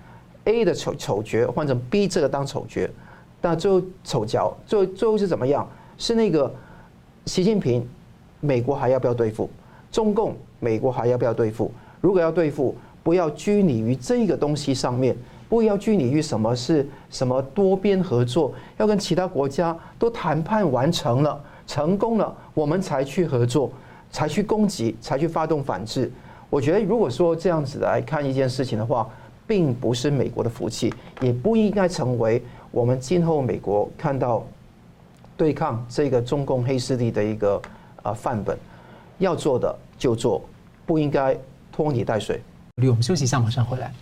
[0.45, 2.87] ，A 的丑丑角换成 B 这个当丑角，
[3.41, 5.67] 那最后丑角，最后最后是怎么样？
[5.97, 6.53] 是那个
[7.25, 7.89] 习近平。
[8.45, 9.49] 美国还要不要对付
[9.91, 10.35] 中共？
[10.61, 11.71] 美国还要不要对付？
[12.01, 15.17] 如果要对付，不要拘泥于这个东西上面，
[15.49, 23.71] 不要拘泥于什么是什么多边合作，要跟其他国家都谈判完成了、成功了，我们才去合作，
[24.11, 26.11] 才去攻击，才去发动反制。
[26.51, 29.09] 我觉得，如果说这样子来看一件事情的话，
[29.47, 34.45] 并不是美国的福气，也不应该成为我们今后美国看到
[35.37, 37.61] 对抗这个中共黑势力的一个。
[38.05, 38.57] 啊，范本
[39.19, 40.41] 要做的就做，
[40.87, 41.37] 不应该
[41.73, 42.41] 拖泥带水。
[42.77, 43.93] 我们休息一下，马上回来。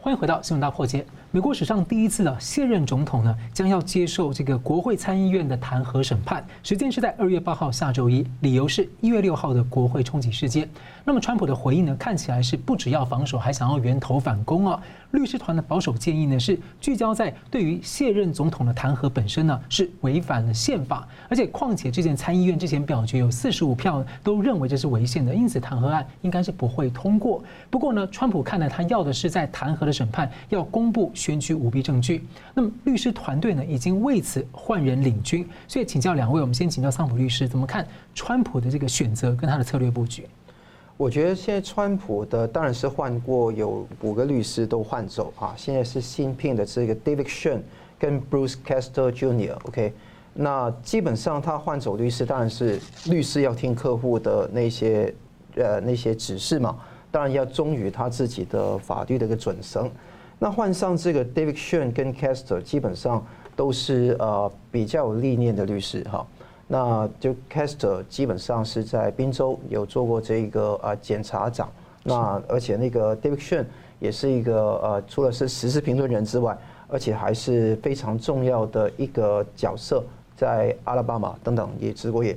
[0.00, 1.04] 欢迎回到新闻大破解。
[1.32, 10.68] 美国史上第一次的，现任总统呢将要接受这个国会参议院的弹劾审判，时间是在二月八号下周一，理由是一月六号的国会冲击事件。
[11.04, 14.80] 那么川普的回应呢，看起来是不只要防守，还想要源头反攻啊。
[15.12, 27.42] 律师团的保守建议呢是聚焦在对于现任总统的弹劾本身呢是违反了宪法，而且况且这件参议院之前表决有四十五票都认为这是违宪的，因此弹劾案应该是不会通过。
[27.70, 32.24] 不过呢，川普看来他要的是在弹劾的审判要公布选举舞弊证据。
[32.54, 37.84] 那么律师团队呢已经为此换人领军，所以请教两位，我们先请教桑普律师怎么看
[38.14, 40.24] 川普的这个选择跟他的策略布局。
[40.96, 47.60] 我觉得现在川普的当然是换过有五个律师都换走啊，现在是新聘的这个 David Shen
[47.98, 49.92] 跟 Bruce Castor Jr.，OK，
[50.32, 55.12] 那基本上他换走律师，当然是律师要听客户的那些
[55.56, 56.78] 呃那些指示嘛，
[57.10, 59.90] 当然要忠于他自己的法律的一个准绳。
[60.38, 66.26] 那换上这个 David Schoen 跟 Caster，基本上都是呃比较有历练的律师哈。
[66.68, 71.70] 那就 Caster 基本上是在宾州有做过这个呃检察长，
[72.02, 73.64] 那而且那个 David Schoen
[73.98, 80.04] 也是一个呃除了是时事评论人之外，而且还是非常重要的一个角色，
[80.36, 82.36] 在阿拉巴马等等也执过业。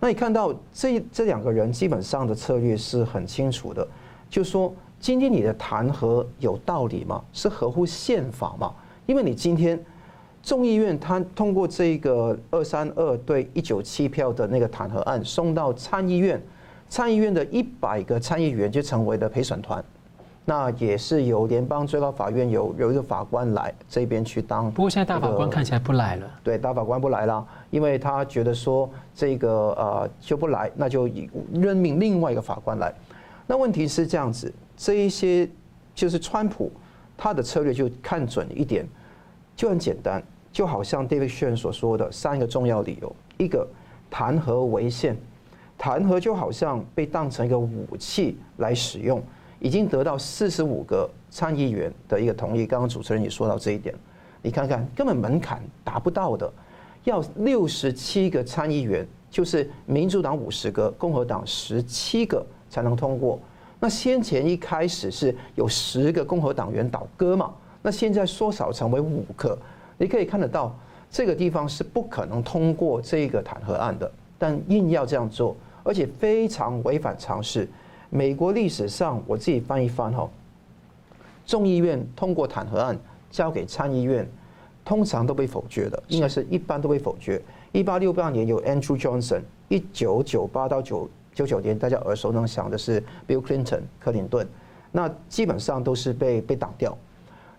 [0.00, 3.86] 那你看到这这两个人基本上的策略是很清楚的，
[4.28, 7.22] 就说今天你的弹劾有道理吗？
[7.32, 8.72] 是合乎宪法吗？
[9.06, 9.82] 因为你今天。
[10.42, 16.40] 众议院他通过这个二三二对一九七票的那个弹劾案送到参议院，
[16.88, 19.84] 参议院的一百个参议员就成为了陪审团，
[20.44, 24.70] 那也是由联邦最高法院有有一个法官来这边去当。
[24.70, 26.30] 不过现在大法官看起来不来了。
[26.44, 31.10] 对，大法官不来了，因为他觉得说这个呃就不来，那就
[31.52, 32.94] 任命另外一个法官来。
[33.48, 35.48] 那问题是这样子，这一些
[35.94, 36.70] 就是川普
[37.16, 38.86] 他的策略就看准一点，
[39.56, 40.22] 就很简单。
[40.52, 43.68] 就好像 David Schoen 所说的三个重要理由：一个
[44.08, 45.14] 弹劾违宪，
[45.76, 49.22] 弹劾就好像被当成一个武器来使用，
[49.60, 52.66] 已经得到四十五个参议员的一个同意。
[52.66, 53.94] 刚刚主持人也说到这一点，
[54.40, 56.50] 你看看根本门槛达不到的，
[57.04, 63.38] 要六十七个参议员，就是民主党五十个，共和党十七个才能通过。
[63.86, 69.56] 那先前一开始是有十个共和党员倒戈嘛，那现在缩小成为五个。
[69.96, 70.76] 你可以看得到，
[71.08, 77.68] 这个地方是不可能通过这个弹劾案的，但硬要这样做，而且非常违反常识。
[78.10, 80.28] 美国历史上，我自己翻一翻哈，
[81.46, 82.98] 众议院通过弹劾案
[83.30, 84.28] 交给参议院，
[84.84, 87.40] 通常都被否决的，应该是一般都被否决。
[87.70, 94.48] 一八六八年有 Andrew Johnson，一九九八到九九九年大家耳熟能详的是 Bill Clinton 克林顿，
[94.90, 96.96] 那基本上都是被被挡掉。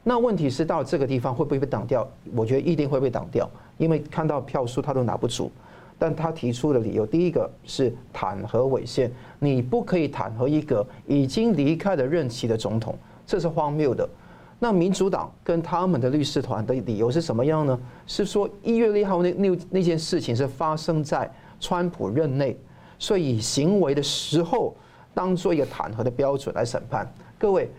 [0.04, 2.08] 那问题是到这个地方会不会被挡掉？
[2.36, 5.52] 我觉得一定会被挡掉，因为看到票数他都拿不住。
[6.00, 14.10] 但他提出的理由，第一个是弹劾违宪，你不可以弹劾一个已经离开了任期的总统，这是荒谬的。
[14.58, 17.80] 那民主党跟他们的律师团的理由是什么样呢？
[18.08, 22.58] 是说一月一号那那那件事情是发生在川普任内，
[23.00, 24.76] 所以行为的时候
[25.14, 27.12] 当做一个弹劾的标准来审判。
[27.38, 27.70] 各位。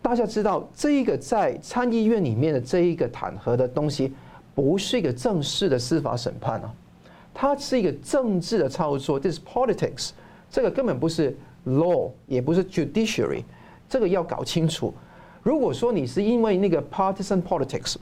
[0.00, 4.10] 大家知道，这一个在参议院里面的这一个弹劾的东西，
[4.54, 6.72] 不是一个正式的司法审判啊，
[7.34, 10.10] 它是一个政治的操作，this politics，
[10.48, 13.42] 这个根本不是 law，也不是 judiciary，
[13.88, 14.94] 这个要搞清楚。
[15.42, 17.96] 如果说你是因为那个 partisan politics，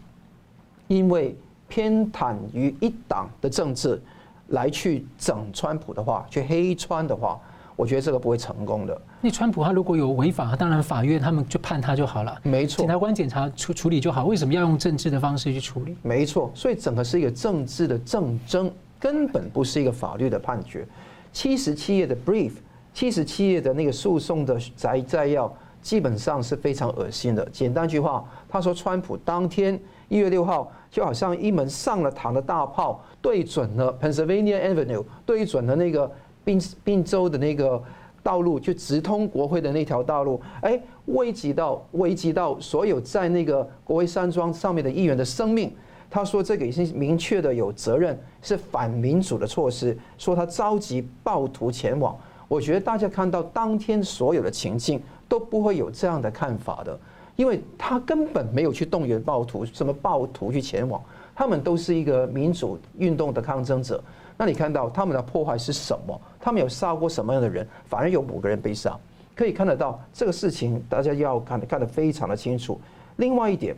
[0.89, 1.35] 因为
[1.67, 4.01] 偏袒于一党的政治
[4.49, 7.41] 来去整川普的话，去黑川的话。
[7.75, 8.99] 我觉得这个不会成功的。
[9.21, 12.35] 那川普他如果有违法，当然法院他们就判他就好了。
[12.43, 14.25] 没错，检察官检查处处理就好。
[14.25, 15.95] 为什么要用政治的方式去处理？
[16.01, 20.89] 没错，所以整个是一个政治的政争，根本不是一个法律的判决。
[21.35, 22.53] 七十七页的 brief，
[22.95, 27.47] 七十七页的那个诉讼的摘摘要，基本上是非常恶心的。
[27.51, 29.79] 简单一句话，他说川普当天
[30.09, 36.11] 一月六号就好像一门上了膛的大炮，对准了 Pennsylvania Avenue，对准了那个。
[36.43, 37.83] 宾宾州的那个
[38.23, 45.71] 道路，就直通国会的那条道路，哎，危及到危及到所有在那个国会山庄上面的议员的生命。
[46.09, 49.99] 他说这个已经明确的有责任，是反民主的措施。
[50.17, 56.97] 说他召集暴徒前往，我觉得大家看到当天所有的情境都不会有这样的看法的，
[57.37, 61.01] 因为他根本没有去动员暴徒，什么暴徒去前往，
[61.35, 64.03] 他们都是一个民主运动的抗争者。
[64.39, 66.21] 那你看到他们的破坏是什么？
[66.41, 67.67] 他们有杀过什么样的人？
[67.87, 68.99] 反而有五个人被杀，
[69.35, 72.81] 可以看得到这个事情，大家要看看得非常的清楚。
[73.17, 73.77] 另外一点，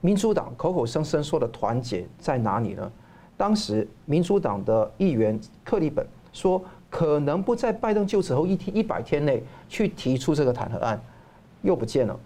[0.00, 2.90] 民主党口口声声说的团结在哪里呢？
[3.36, 11.00] 当时民主党的议员克利本说，可能不在拜登就职后一天一百天内去提出这个弹劾案，
[11.62, 12.18] 又不见了。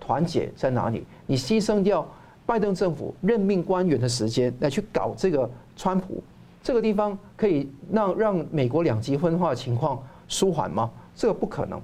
[0.00, 1.04] 团结在哪里？
[1.26, 2.06] 你牺牲掉
[2.46, 6.22] 拜登政府任命官员的时间来去搞这个川普，
[6.62, 10.90] 这个地方可以让让美国两极分化的情况舒缓吗？
[11.14, 11.80] 这个不可能。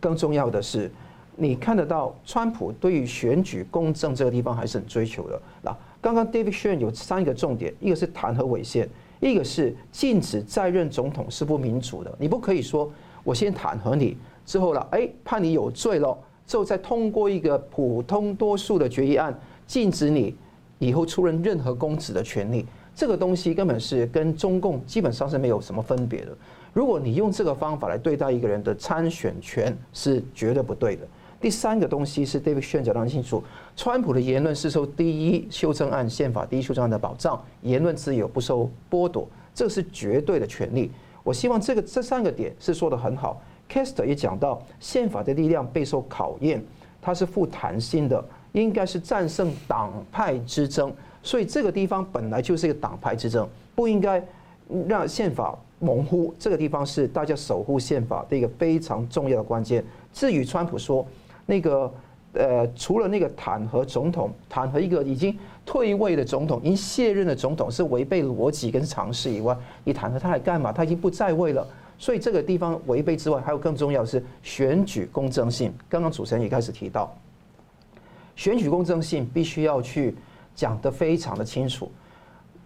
[0.00, 0.90] 更重要的是，
[1.36, 5.40] 你看得到川普对于选举公正这个地方还是很追求的。
[5.62, 8.88] 那刚刚 David Shen 有三个重点，一个是弹劾违宪，
[9.20, 12.14] 一个是禁止在任总统是不民主的。
[12.18, 12.90] 你不可以说
[13.24, 16.16] 我先弹劾你，之后了，哎，判你有罪了，
[16.48, 20.34] 之后再通过一个普通多数的决议案，禁止你
[20.78, 22.66] 以后出任任何公职的权利。
[22.96, 26.36] 这个东西根本是跟中共基本上是没有什么分别的。
[26.72, 31.06] 如果你用这个方法来对待一个人的参选权，是绝对不对的。
[31.40, 33.44] 第三个东西是 David Shen 讲得很清楚，
[33.76, 40.90] 川普的言论是受第一修正案宪法第一修正案的保障，言论自由不受剥夺，这是绝对的权利。
[41.22, 43.40] 我希望这个这三个点是说得很好。
[43.68, 46.62] C a s t e r 也讲到，宪法的力量备受考验，
[47.00, 50.92] 它是富弹性的，应该是战胜党派之争。
[51.22, 54.22] 所以这个地方本来就是一个党派之争，不应该
[54.86, 56.34] 让宪法模糊。
[56.38, 59.84] 这个地方是大家守护宪法的一个非常重要的关键。
[60.12, 61.06] 至于川普说。
[61.50, 61.90] 那个
[62.34, 70.70] 呃，除了那个弹劾总统，弹劾一个已经退位的总统，已经卸任的总统是违背逻辑跟常识以外，你弹劾他来干嘛？
[70.70, 71.66] 他已经不在位了，
[71.98, 75.72] 所以这个地方违背之外，还有更重要的是选举公正性。
[75.88, 77.12] 刚刚主持人也开始提到，
[78.36, 80.14] 选举公正性必须要去
[80.54, 81.90] 讲得非常的清楚。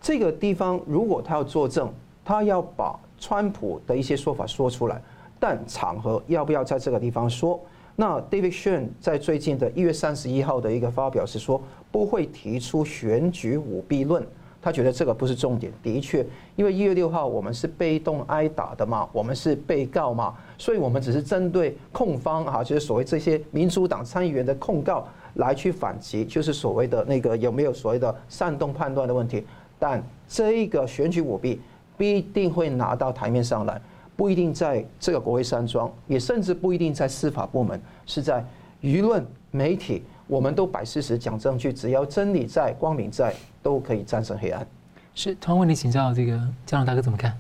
[0.01, 1.93] 这个地方如果他要作证，
[2.25, 5.01] 他要把川普的一些说法说出来，
[5.41, 7.59] 但场合要不要在这个地方说？
[7.95, 14.27] 那 David Shen 在最近的一月三十一号的一个发表是说，不会提出选举舞弊论，
[14.63, 15.73] 他觉得这个不是重点。
[15.83, 16.25] 的确，
[16.57, 29.45] 因为一月六号我们是被动挨打的嘛，我们是被告嘛，所以我们只是针对控方啊，就是所谓这些民主党参议员的控告来去反击，就是所谓的那个有没有所谓的煽动判断的问题。
[29.79, 31.61] 但这一个选举舞弊
[31.99, 33.83] 必定会拿到台面上来。
[34.15, 38.45] 不一定在这个国会山庄，也甚至不一定在司法部门，是在
[38.83, 44.67] 舆论媒体，我们都摆事实讲证据，只要真理在，光明在，都可以战胜黑暗。
[45.15, 47.37] 是，同样问你请教这个嘉龙大哥怎么看？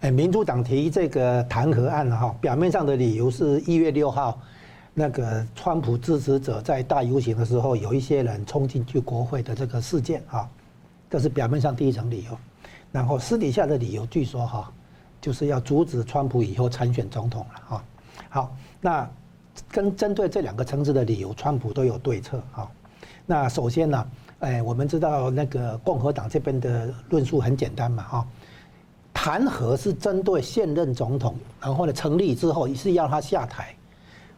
[0.00, 4.38] 哎，民主党提这个弹劾案哈，表面上的理由是一月六号
[4.92, 10.48] 那个川普支持者在大游行的时候，有一些人冲进去国会的这个事件啊，
[11.08, 12.38] 这是表面上第一层理由，
[12.92, 14.72] 然后私底下的理由据说哈。
[15.20, 17.84] 就是要阻止川普以后参选总统了哈。
[18.28, 19.10] 好，那
[19.74, 22.70] 跟针对这两个层次的理由，川普都有对策哈。
[23.26, 24.06] 那首先呢，
[24.38, 28.26] 哎，我们知道那个共和党这边的论述很简单嘛哈，
[29.12, 33.74] 弹劾是针对现任总统，然后呢成立之后是要他下台，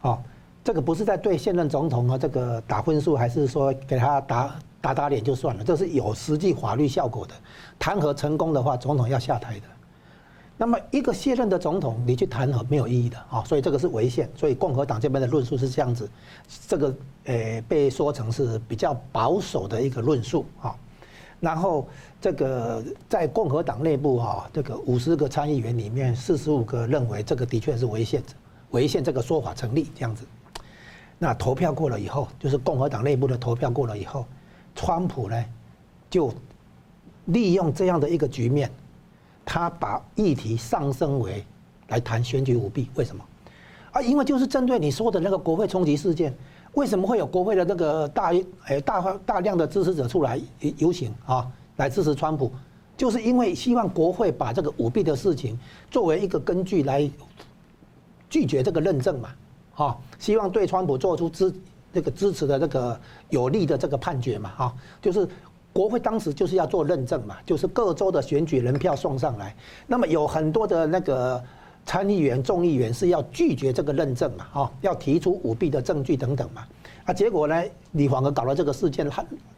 [0.01, 0.17] 哦，
[0.63, 7.35] 这个不是在对现任总统啊这个打分数，还是说给他打打打脸就算了，这是有实际法律效果的。
[7.77, 9.67] 弹劾成功的话，总统要下台的。
[10.59, 14.27] 那么一个卸任的总统，你去弹劾没有意义的啊，所以这个是违宪。
[14.35, 16.09] 所以共和党这边的论述是这样子，
[16.67, 20.75] 这个呃被说成是比较保守的一个论述啊。
[21.39, 21.87] 然后
[22.19, 28.23] 这个在共和党内部哈，这个五十个参议员里面，四十五个认为这个的确是违宪，
[28.71, 30.25] 违宪这个说法成立这样子。
[31.19, 34.25] 那投票过了以后，就是共和党内部的投票过了以后，
[34.73, 35.45] 川普呢
[36.09, 36.33] 就
[37.25, 38.71] 利用这样的一个局面。
[39.49, 41.41] 他把议题上升为
[41.87, 43.23] 来谈选举舞弊，为什么？
[43.93, 46.35] 啊，因为就是针对你说的那个国会冲击事件，
[46.73, 48.33] 为什么会有国会的那个大
[48.67, 50.37] 诶大大量的支持者出来
[50.77, 52.51] 游行啊，来支持川普？
[52.97, 55.57] 就是因为希望国会把这个舞弊的事情
[55.89, 57.09] 作为一个根据来
[58.29, 59.29] 拒绝这个认证嘛，
[59.73, 61.53] 哈，希望对川普做出支
[61.93, 65.25] 那个支持的这个有利的这个判决嘛，哈，就是。
[65.77, 69.55] 国会当时就是要做认证嘛，就是各州的选举人票送上来，
[69.85, 71.39] 那么有很多的那个
[71.85, 76.65] 参议员、众议员是要拒绝这个认证嘛，哈，要提出舞弊的证据等等嘛，
[77.05, 79.07] 啊，结果呢，你反而搞了这个事件，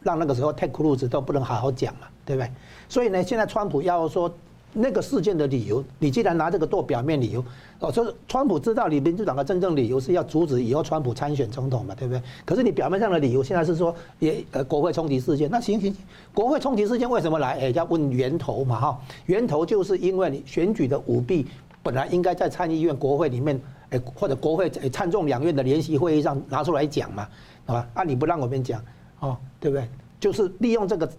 [0.02, 2.50] 让那个时候太苦鲁子都不能好好讲嘛，对不对？
[2.86, 4.30] 所以呢，现在川普要说。
[4.72, 7.44] 那个事件的理由，你既然拿这个做表面理由，
[7.80, 12.22] 哦，就是川普知道你民主党的真正理由是要阻止以后川普参选总统嘛，对不对？
[12.44, 16.02] 可是你表面上的理由现在是说也呃国会冲击事件，那行行行，
[16.32, 17.58] 国会冲击事件为什么来？
[17.58, 21.46] 哎，要问源头嘛哈，源头就是因为你选举的舞弊
[21.82, 23.60] 本来应该在参议院、国会里面，
[23.90, 27.28] 哎或者国会参众两院的联席会议上拿出来讲嘛，
[27.66, 28.80] 好吧，啊你不让我们讲，
[29.18, 29.88] 哦，对不对？
[30.20, 31.10] 就是利用这个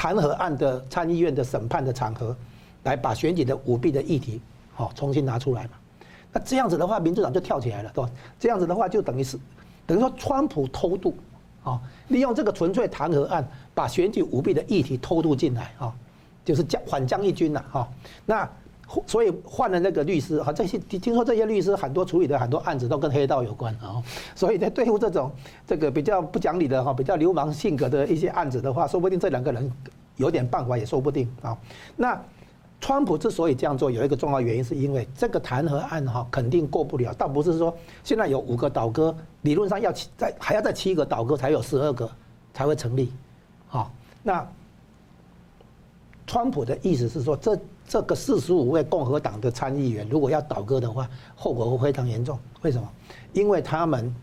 [0.00, 2.34] 弹劾案的参议院的审判的场合，
[2.84, 4.40] 来把选举的舞弊的议题，
[4.78, 5.72] 哦，重新拿出来嘛。
[6.32, 8.10] 那这样子的话，民主党就跳起来了，对吧？
[8.38, 9.38] 这样子的话，就等于是
[9.86, 11.14] 等于说，川普偷渡，
[11.62, 11.78] 啊，
[12.08, 15.94] 利用这个纯粹弹劾案，把选举舞弊的议题偷渡进来，啊，
[16.46, 17.86] 就是将反将一军了，哈。
[18.24, 18.48] 那
[19.06, 24.02] 所以换了那个律师，哈，这些听说这些律师很多处理的很多案子都跟黑道有关，啊，
[24.34, 25.30] 所以在对付这种
[25.66, 29.70] 这个比较不讲理的哈，比较流氓性格的一些案子的话，说不定这两个人
[30.16, 31.56] 有点办法也说不定，啊，
[31.96, 32.20] 那。
[32.82, 37.12] 川普之所以这样做，有一个重要原因，是因为这个弹劾案哈肯定过不了。
[37.12, 42.10] 倒不是说现在有五个倒戈，理论上要七再还要再七个倒戈才有十二个
[42.54, 43.12] 才会成立。
[43.68, 44.50] 好，那
[46.26, 47.54] 川普的意思是说，这
[47.90, 52.38] 这个四十五位共和党的参议员如果要倒戈的话，后果会非常严重。
[52.62, 52.88] 为什么？
[53.32, 54.14] 因为他们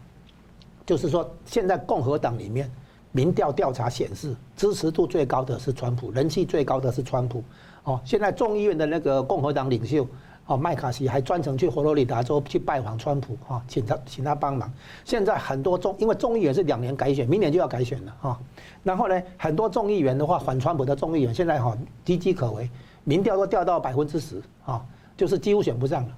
[0.86, 2.72] 就是说，现在共和党里面
[3.12, 7.44] 民调调查显示，支持度最高的是川普，人气最高的是川普。
[7.84, 10.08] 哦，现在众议院的那个共和党领袖
[10.46, 14.72] 哦麦卡锡还专程去佛罗里达州去拜访川普哈，请他请他帮忙。
[15.04, 18.40] 现在很多众因为众议员是两年改选，明年就要改选了哈。
[18.82, 22.70] 然后呢，很多众议员的话反川普的众议员现在哈岌岌可危，
[23.08, 24.86] 民调都掉到百分之十啊，
[25.16, 26.10] 就是几乎选不上了。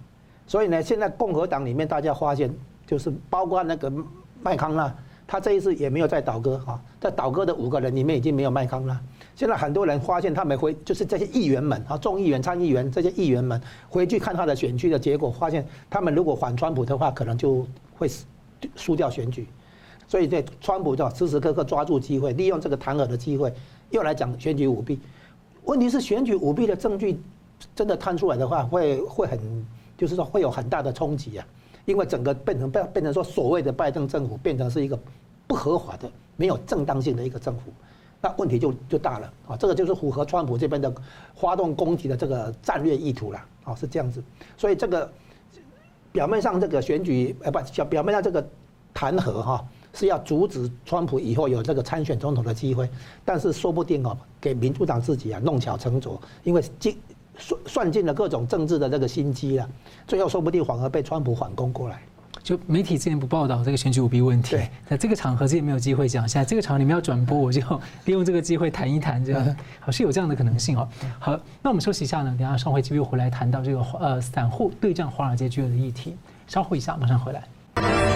[0.47, 2.51] 所以呢，现在共和党里面大家发现，
[2.87, 3.93] 就是包括那个
[4.41, 4.91] 麦康纳，
[5.27, 8.99] 他这一次也没有再倒戈啊，在倒戈的五个人里面已经没有麦康纳。
[9.35, 17.63] 现在很多人发现，他们回就是这些议员们啊，众议员、参议员这些议员们回去看他的选区的结果，发现他们如果反川普的话，可能就
[17.95, 18.09] 会
[18.75, 19.47] 输掉选举。
[20.07, 23.53] 所以，在川普就时时刻刻抓住机会，利用这个弹劾的机会，
[23.91, 24.99] 又来讲选举舞弊。
[25.66, 27.20] 问题是，选举舞弊的证据
[27.76, 29.39] 真的摊出来的话，会会很，
[29.97, 31.47] 就是说会有很大的冲击啊，
[31.86, 34.97] 因为整个变成变变成说所谓的拜登政府变成是一个
[35.45, 37.72] 不合法的、没有正当性的一个政府。
[38.22, 39.55] 那问题就就大了啊！
[39.55, 40.93] 这个就是符合川普这边的
[41.36, 44.22] 发动攻击的这个战略意图了啊，是这样子。
[44.57, 45.10] 所以这个
[46.12, 48.45] 表面上这个选举，呃，不，表表面上这个
[48.93, 52.89] 弹劾哈是要阻止川普以后有这个参选总统的机会，
[53.25, 56.97] 但是说不定哦，给民主党自己啊弄巧成拙，因为尽
[57.37, 59.69] 算算尽了各种政治的这个心机了，
[60.07, 62.01] 最后说不定反而被川普反攻过来。
[62.41, 66.27] 就媒体之前不报道这个选举舞弊问题，在这个场合之前没有机会讲。
[66.27, 67.61] 现在这个场合你们要转播，我就
[68.05, 70.87] 利用这个机会谈一谈，这样好是有这样的可能性哦。
[71.19, 76.15] 好，那我们休息一下呢，等下上回继续回来谈到这个呃散户对战华尔街巨鳄的议题。
[76.47, 78.09] 稍后一下，马上回来。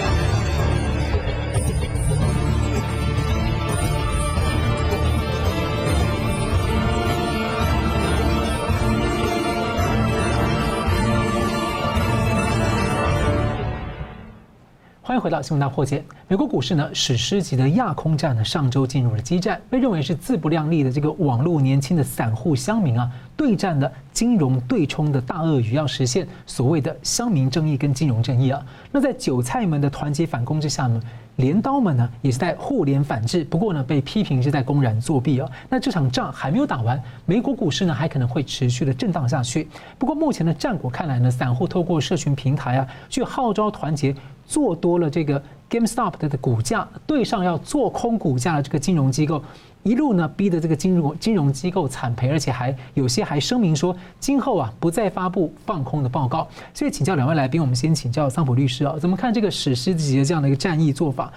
[15.14, 16.04] 欢迎回到新闻大破解。
[16.28, 23.08] 美国股市呢，史诗级的亚空战呢，上周进入了激战，被认为是自不量力的这个网络年轻的散户乡民啊，
[23.38, 28.66] 对战的金融对冲的大鳄鱼，要实现所谓的乡民正义跟金融正义啊。
[28.92, 31.00] 那在韭菜们的团结反攻之下呢，
[31.36, 35.48] 镰刀们呢也是在互联反制，不过呢被批评是在公然作弊啊。
[35.70, 39.68] 那这场仗还没有打完，美国股市呢还可能会持续的震荡下去。
[40.00, 44.16] 不过目前的战果看来呢，散户透过社群平台啊，去号召团结。
[44.46, 49.42] 做多了这个 GameStop 的股价，对上要做空股价的这个金融机构，
[49.82, 56.48] 一路呢逼得这个金融金融机构惨赔，而且还有些还声明说今后啊不再发布放空的报告。
[56.74, 61.32] 所以请教两位来宾，我们先请教桑普律师啊，怎么看这个史诗级的这样的一个战役做法？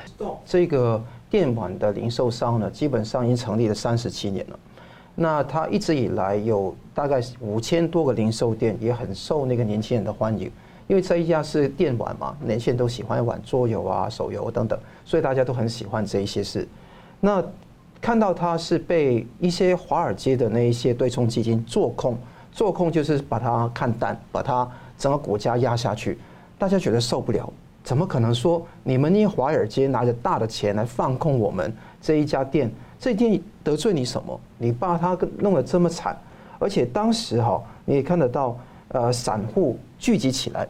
[0.45, 4.59] 这个电玩的零售商呢，基本上已经成立了三十七年了，
[5.15, 10.51] 那他一直以来有大概五千多个零售店，也很受那个年轻人的欢迎。
[10.87, 16.67] 因为这一家是电玩嘛，年轻人都喜欢玩桌游啊、手游等等，所以大家都很喜欢这一些事。
[17.21, 17.43] 那
[18.01, 22.17] 看到它是被一些华尔街的那一些对冲基金做空，
[22.53, 26.19] 做空就是把它看淡，把它整个股价压下去，
[26.59, 27.53] 大家觉得受不了。
[27.83, 32.71] 怎么可能说你们那些华尔街拿着大的钱来放空我们这一家店？
[32.99, 34.41] 这一店得罪你什么？
[34.59, 36.17] 你把它弄得这么惨，
[36.59, 38.59] 而且当时哈，你也看得到，
[38.89, 40.67] 呃，散户聚集起来。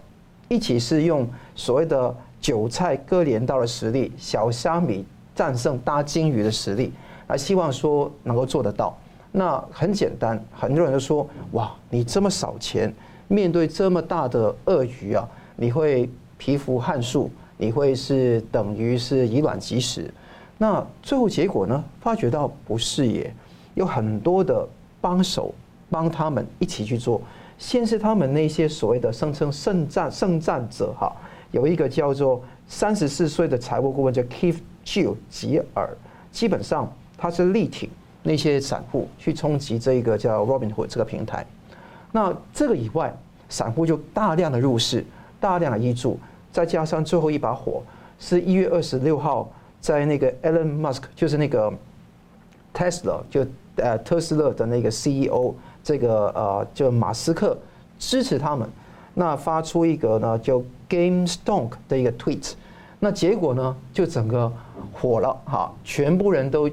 [0.48, 5.04] 一起是用所谓的韭菜割镰刀的实力，小虾米
[5.34, 6.92] 战胜大鲸鱼的实力，
[7.26, 8.96] 来希望说能够做得到。
[9.32, 12.94] 那很简单，很多人都说：哇，你这么少钱，
[13.28, 16.08] 面对这么大的鳄鱼啊，你会
[16.38, 20.10] 蚍蜉撼树，你会是等于是以卵击石。
[20.56, 21.84] 那最后结果呢？
[22.00, 23.34] 发觉到不是耶，
[23.74, 24.66] 有很多的
[25.00, 25.52] 帮手
[25.90, 27.20] 帮他们一起去做。
[27.58, 31.10] 先是他们那些所谓的声称圣战圣战者哈，
[31.50, 35.88] 有一个叫做三十四岁的财务顾问叫 Keith Gill 吉尔，
[36.30, 37.88] 基本上他是力挺
[38.22, 41.46] 那些散户去冲击这个叫 Robinhood 这个平台。
[42.12, 43.14] 那这个以外，
[43.48, 45.04] 散户就大量的入市，
[45.40, 46.18] 大量的挹注，
[46.52, 47.82] 再加上最后一把火
[48.18, 49.50] 是一月二十六号
[49.80, 51.72] 在那个 Elon Musk，就是那个
[52.74, 53.46] Tesla 就
[53.76, 55.54] 呃特斯拉的那个 CEO，
[55.86, 57.56] 这个呃就马斯克
[57.96, 58.68] 支持他们，
[59.14, 62.54] 那发出一个呢就 GameStonk 的一个 tweet，
[62.98, 64.52] 那结果呢就整个
[64.92, 66.68] 火了哈，全部人都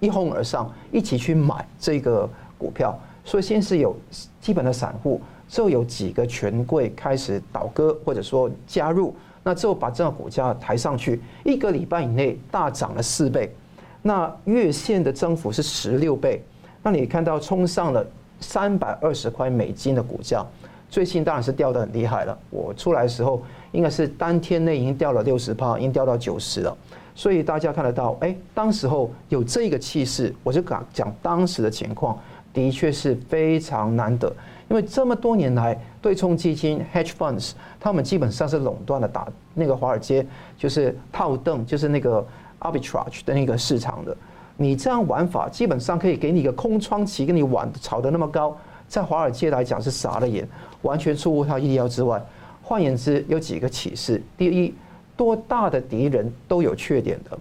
[0.00, 2.98] 一哄而上，一起去买这个股票。
[3.24, 3.94] 所以先是有
[4.40, 9.14] 基本的散户，之后有几个权贵开始倒戈或者说加入，
[9.44, 13.54] 那之后把这个股价抬上去，一个礼拜以内大涨了四倍，
[14.02, 16.42] 那月线的增幅是十六倍，
[16.82, 18.04] 那你看到冲上了
[18.40, 20.44] 三百二十块美金的股价，
[20.88, 22.38] 最近当然是掉得很厉害了。
[22.50, 26.76] 我出来的时候应该是当天内已经掉了六十趴，已经掉到九十了。
[27.14, 32.18] 所以大家看得到，哎，当时候有这个气势，我就讲讲当时的情况。
[32.52, 34.32] 的确是非常难得，
[34.70, 40.26] 因为这么多年来，对冲基金 （hedge funds） 他们基本上是垄断了，打那个华尔街
[40.56, 42.26] 就是套戥，就是那个
[42.60, 44.16] arbitrage 的那个市场的。
[44.56, 48.56] 你这样玩法，基本上可以给你一个空窗期，跟你玩炒得那么高，
[48.88, 50.48] 在华尔街来讲是傻了眼，
[50.82, 52.24] 完全出乎他意料之外。
[52.62, 54.74] 换言之，有几个启示：第一，
[55.16, 57.38] 多大的敌人都有缺点的，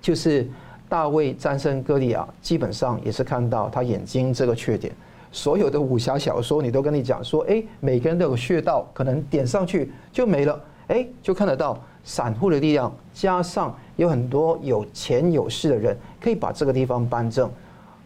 [0.00, 0.48] 就是。
[0.86, 4.92] 大卫战胜歌利亚，基本上也是看到他眼睛这个缺点。
[5.32, 10.60] 所有的武侠小说，你都跟你讲说，哎，每个人都有穴道，可能点上去就没了。
[10.88, 17.50] 哎，就看得到散户的力量，加上有很多有钱有势的人，可以把这个地方扳正。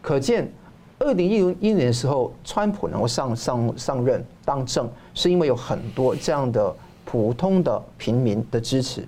[0.01, 0.49] 可见，
[0.97, 6.73] 二零一零一年的时候，川普能够上上上任当政，是因为有很多这样的
[7.03, 9.05] 普通的平民的支持。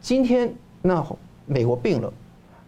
[0.00, 1.04] 今天，那
[1.44, 2.12] 美国病了。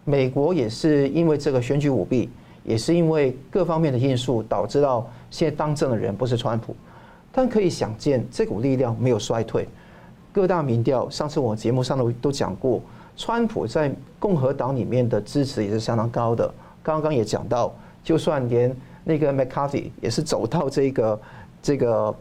[0.07, 2.29] 美国也是因为这个选举舞弊，
[2.63, 6.75] 也是因为各方面的因素，导致到现在当政的人不是川普，
[7.31, 9.67] 但可以想见这股力量没有衰退。
[10.35, 12.81] 各大民调，上次我节目上都都讲过，
[13.15, 16.53] 川普在共和党里面的支持也是相当高的。
[16.83, 17.73] 刚刚也讲到，
[18.03, 18.75] 就算连
[19.05, 21.21] 那个 McCarthy 也是走到这个
[21.61, 22.13] 这个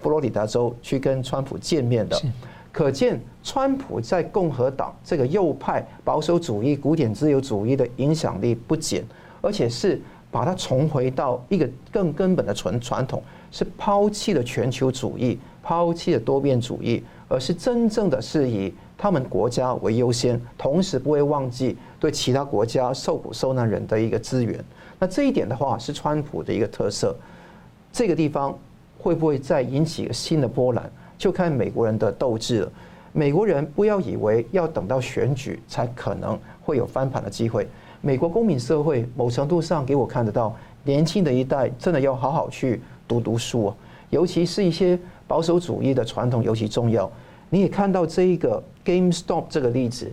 [0.00, 2.18] 佛罗里达州去跟川普见面的。
[2.72, 9.04] 可见，川普在共和党这个右派保守主义、古典自由主义的影响力不减，
[9.42, 10.00] 而且是
[10.30, 24.62] 把它重回到一个更根本的传传统，是抛弃了全球主义，抛弃了多边主义，而是真正的是以他们国家为优先，同时不会忘记对其他国家受苦受难人的一个资源。
[24.98, 27.16] 那这一点的话，是川普的一个特色。
[27.92, 28.56] 这个地方
[28.98, 30.90] 会不会再引起新的波澜？
[31.16, 32.72] 就看美国人的斗志了。
[33.12, 37.66] 美国人不要以为要等到选举才可能会有翻盘的机会。
[38.00, 40.54] 美国公民社会某程度上给我看得到，
[40.84, 43.76] 年轻的一代真的要好好去读读书啊，
[44.10, 44.98] 尤其是一些
[45.30, 47.08] 保守主义的传统尤其重要。
[47.50, 50.10] 你也看到这一个 GameStop 这个例子，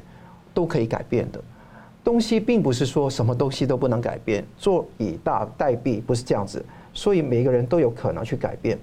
[0.54, 1.42] 都可以改变的
[2.04, 4.46] 东西，并不是说什么东西都不能改变。
[4.60, 6.64] 坐以大代币不是这样子，
[6.94, 8.78] 所以每个人都有可能去改变。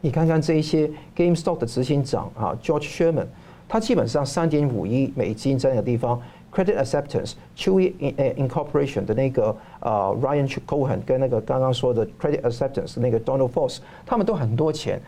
[0.00, 3.26] 你看看这一些 GameStop 的执行长啊，George Sherman，
[3.68, 6.20] 他基本上三点五亿美金在那个地方
[6.52, 7.92] ，Credit Acceptance、Chewy
[8.36, 14.98] Incorporation 的那个呃 Ryan Cohen 跟那个刚刚说的 Credit Acceptance 那个 Donald Foss，他们都很多钱，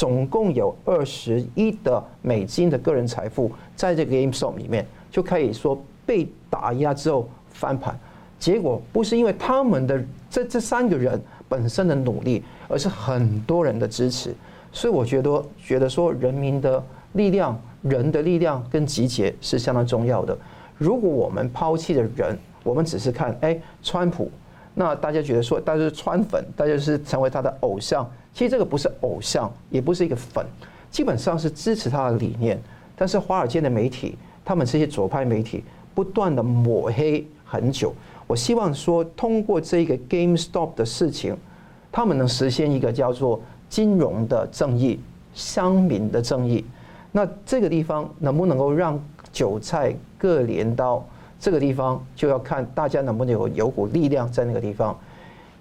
[0.00, 7.94] 总共有二十亿的美金的个人财富在这个 GameStop 里面，就可以说被打压之后翻盘，
[8.38, 11.20] 结果不是因为他们的这这三个人
[11.50, 12.42] 本身的努力。
[12.66, 14.32] 而是很多人的支持，
[14.70, 16.80] 所以我觉得觉得说人民的
[17.14, 20.38] 力量、人的力量跟集结是相当重要的。
[20.78, 24.30] 如果我们抛弃了人，我们只是看哎川普，
[24.74, 28.08] 那大家觉得说大家是川粉，大家是成为他的偶像。
[28.32, 30.44] 其实这个不是偶像，也不是一个粉，
[30.90, 32.60] 基本上是支持他的理念。
[32.96, 35.64] 但是华尔街的媒体，他们这些左派媒体
[35.94, 37.94] 不断的抹黑很久。
[38.26, 41.36] 我希望说通过这个 GameStop 的事情。
[41.92, 45.00] 他们能实现一个叫做金融的正义、
[45.34, 46.64] 乡民的正义。
[47.10, 48.96] 那这个地方能不能够让
[49.32, 51.04] 韭菜各镰刀？
[51.40, 54.96] 这个地方就要看大家能不能有有股力量在那个地方。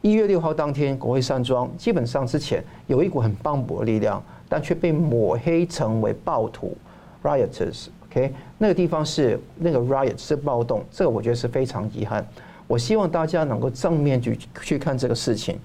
[0.02, 6.78] 一月六号当天，国会山庄基本上之前有一股很磅礴的力量，但却被抹黑成为暴徒
[7.24, 7.88] （rioters）。
[8.10, 12.26] OK，那个地方是那个 riot 是暴动，这个我觉得是非常遗憾。
[12.68, 15.58] 我希望大家能够正面去去看这个事情。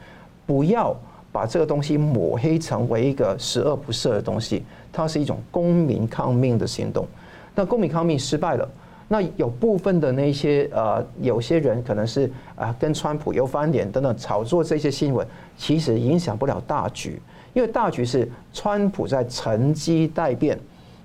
[0.47, 0.95] 不要
[1.33, 4.63] 把这个东西抹黑成为一个十恶不赦的东西，
[4.93, 7.07] 它是一种公民抗命的行动。
[7.55, 8.69] 那公民抗命失败了，
[9.07, 15.27] 那有部分的那些呃，有些人可能是啊跟川普有翻脸等等炒作这些新闻，
[15.57, 17.21] 其实影响不了大局，
[17.53, 20.59] 因为大局是川普在沉积待变，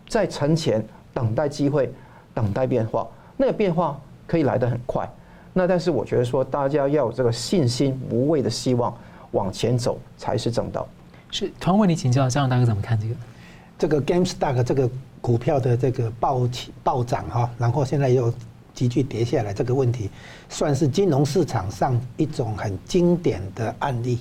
[0.07, 0.83] 在沉前
[1.13, 1.91] 等待机会，
[2.33, 5.07] 等待变化，那个变化可以来得很快。
[5.51, 8.95] 那但是我觉得说，大家要有这个信心，无畏的希望
[9.31, 10.87] 往前走才是正道。
[11.31, 13.15] 是，同样问你请教，张大哥怎么看这个？
[13.77, 14.89] 这个 GameStop 这个
[15.21, 18.33] 股票的这个暴起暴涨哈，然后现在又
[18.73, 20.09] 急剧跌下来，这个问题
[20.49, 24.19] 算是金融市场上一种很经典的案例，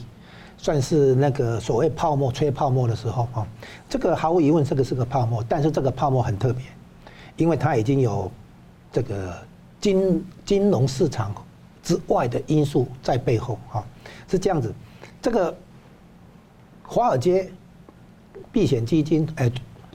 [0.56, 3.46] 算是那个所谓泡沫吹泡沫的时候哈。
[3.88, 6.64] 这个毫无疑问，这个是个泡沫，但是这个泡沫很特别，
[7.36, 8.30] 因为它已经有
[8.92, 9.34] 这个。
[9.80, 11.32] 金金融市场
[11.84, 13.86] 之外的因素在背后哈，
[14.26, 14.74] 是这样子，
[15.22, 15.56] 这个
[16.82, 17.48] 华尔街
[18.50, 19.48] 避险基金哎，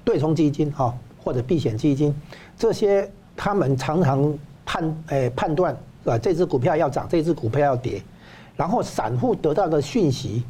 [0.03, 0.93] 对冲基金哈，
[1.23, 2.13] 或者避险基金
[2.57, 4.33] 这些，他们常常
[4.65, 6.17] 判诶判断是吧？
[6.17, 8.01] 这只股票要涨，这只股票要跌，
[8.55, 10.43] 然后散户得到的讯息、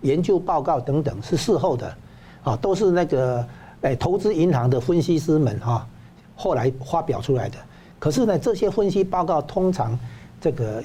[0.00, 1.96] 研究报告等等是事后的
[2.42, 3.46] 啊，都是那个
[3.82, 5.86] 诶投资银行的分析师们哈
[6.34, 7.56] 后来发表出来的。
[7.98, 9.98] 可是呢，这些分析报告通常，
[10.40, 10.82] 这个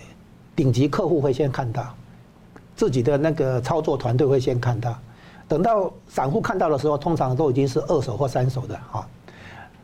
[0.56, 1.94] 顶级客户会先看到，
[2.76, 4.98] 自己的那个操作团队会先看到，
[5.50, 9.06] 等到散户看到的时候，通常都已经是二手或三手的哈。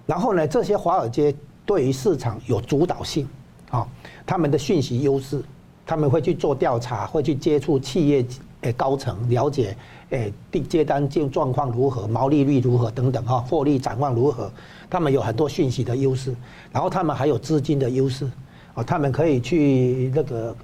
[0.05, 1.35] 然后呢，这些华尔街
[1.65, 3.27] 对于市场有主导性
[3.71, 3.87] 啊，
[4.25, 5.43] 他们的讯息优势，
[5.83, 8.23] 他们会去做调查，会去接触企业
[8.61, 9.75] 诶高层，了解
[10.11, 10.31] 诶
[10.69, 14.51] 接单进状况如何，毛利率如何等等哈，获利展望如何。
[14.87, 16.35] 他们有很多讯息的优势，
[16.71, 18.29] 然后他们还有资金的优势，
[18.75, 20.55] 啊，他们可以去那个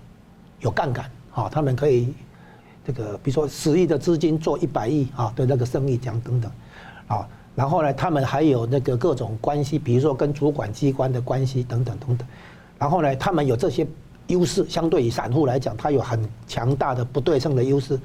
[0.59, 2.13] 有杠杆，啊，他们可以
[2.85, 6.51] 这个比如说十亿的资金做一百亿啊的那个生意这样等等，
[7.07, 12.27] 啊，然后呢，他们还有那个各种关系，比如说跟主管机关的关系等等等等，
[12.77, 13.87] 然后呢，他们有这些
[14.27, 17.99] 优势，相对于散户来讲，他有很强大的不对称的优势，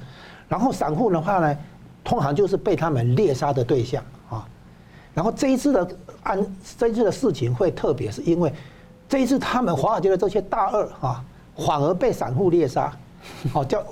[0.49, 1.59] 然后散户的话呢，
[2.05, 4.47] 通常就是被他们猎杀的对象啊，
[5.15, 5.89] 然后这一次的。
[6.27, 6.45] 按
[6.77, 8.53] 这一次的事情会特别，是因为
[9.09, 11.25] 这一次他们华尔街的这些大鳄啊，
[11.57, 12.93] 反而被散户猎杀，
[13.53, 13.85] 好 叫，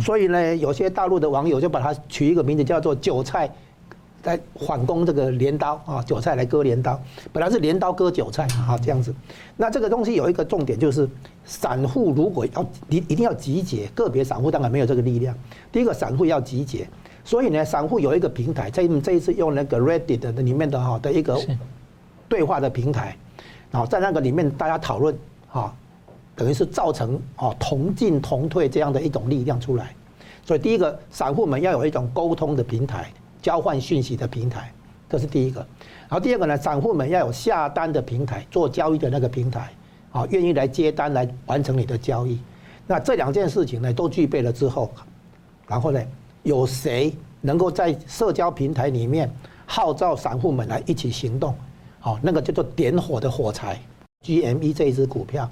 [0.00, 3.50] 所以呢，有些大陆的网友就把它取一个名字叫做“韭菜”，
[4.24, 7.00] 来反攻这个镰刀啊，韭菜来割镰刀，
[7.32, 9.14] 本来是镰刀割韭菜啊，这样子。
[9.56, 11.08] 那这个东西有一个重点就是，
[11.44, 15.36] 散户如果要一一定要集结，个别散户当然没有这个力量。
[15.70, 16.88] 第一个，散户要集结，
[17.24, 21.38] 所以呢，散户有一个平台，在这一次用那个 Reddit 的里面的哈的一个。
[22.28, 23.14] 对话的平台，
[23.70, 25.14] 然后在那个里面大家讨论，
[25.52, 25.70] 啊，
[26.34, 29.94] 等于是造成啊同进同退这样的一种力量出来。
[30.44, 34.72] 所以第一个，散户们要有一种沟通的平台，交换讯息的平台，
[35.08, 35.60] 这是第一个。
[36.08, 39.72] 然后第二个呢，散户们要有下单的平台，做交易的那个平台，
[40.10, 42.40] 啊，愿意来接单来完成你的交易。
[42.86, 44.90] 那这两件事情呢都具备了之后，
[45.68, 46.02] 然后呢，
[46.42, 49.32] 有谁能够在社交平台里面
[49.64, 51.54] 号召散户们来一起行动？
[52.00, 53.80] 好，那个叫做点火的火柴
[54.26, 55.48] ，GME 这一只股票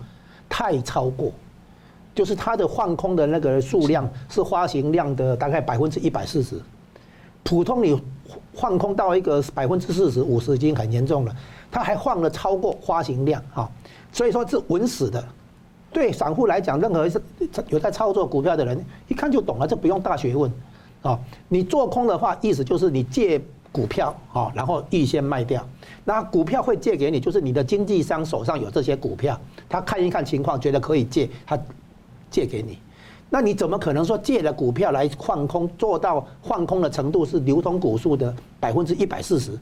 [0.51, 1.33] 太超过，
[2.15, 6.61] 就是它的换空的那个数量是发行量的大概百分之一百四十，
[7.43, 7.99] 普通你
[8.55, 11.35] 换空到一个百分之四十五十已经很严重了，
[11.71, 13.71] 它还换了超过发行量啊，
[14.13, 15.25] 所以说是稳死的。
[15.93, 17.23] 对散户来讲，任何是
[17.69, 20.53] 有在操作股票的人一看就懂了，这不用大学问
[21.03, 21.19] 啊。
[21.49, 23.41] 你做空的话，意思就是你借。
[23.73, 25.65] 股票啊，然后预先卖掉，
[26.05, 31.59] 那股票会借给你，就是你的经纪商手上有这些股票，他看一看情况，觉得可以借，他
[32.31, 32.79] 借给你。
[33.29, 39.57] 那你怎么可能说借了股票来换空，做到换空的程度是流通股数的百分之一百四十？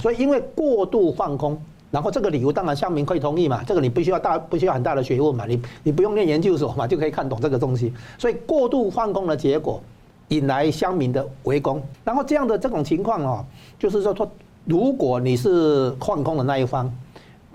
[0.00, 1.56] 所以因为过度换空，
[1.92, 7.92] 然后这个理由当然乡民可以同意嘛，这个你不需要大不需要很大的学问嘛，你你不用念研究所嘛，就可以看懂这个东西。
[8.18, 9.80] 所以过度换空的结果。
[10.28, 13.44] 引来乡民的围攻，然后这样的这种情况哦，
[13.78, 14.30] 就是说说，
[14.64, 16.90] 如果你是矿工的那一方，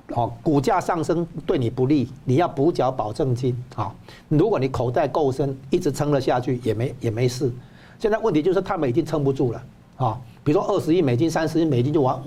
[0.09, 3.93] 哦，股价上升对你不利，你要补缴保证金啊。
[4.27, 7.51] 如果你口袋够深，一直撑了下去也没也没事。
[7.99, 9.63] 现在问题就是他们已经撑不住了
[9.97, 12.19] 啊，比如说二十亿美金、三十亿美金就完。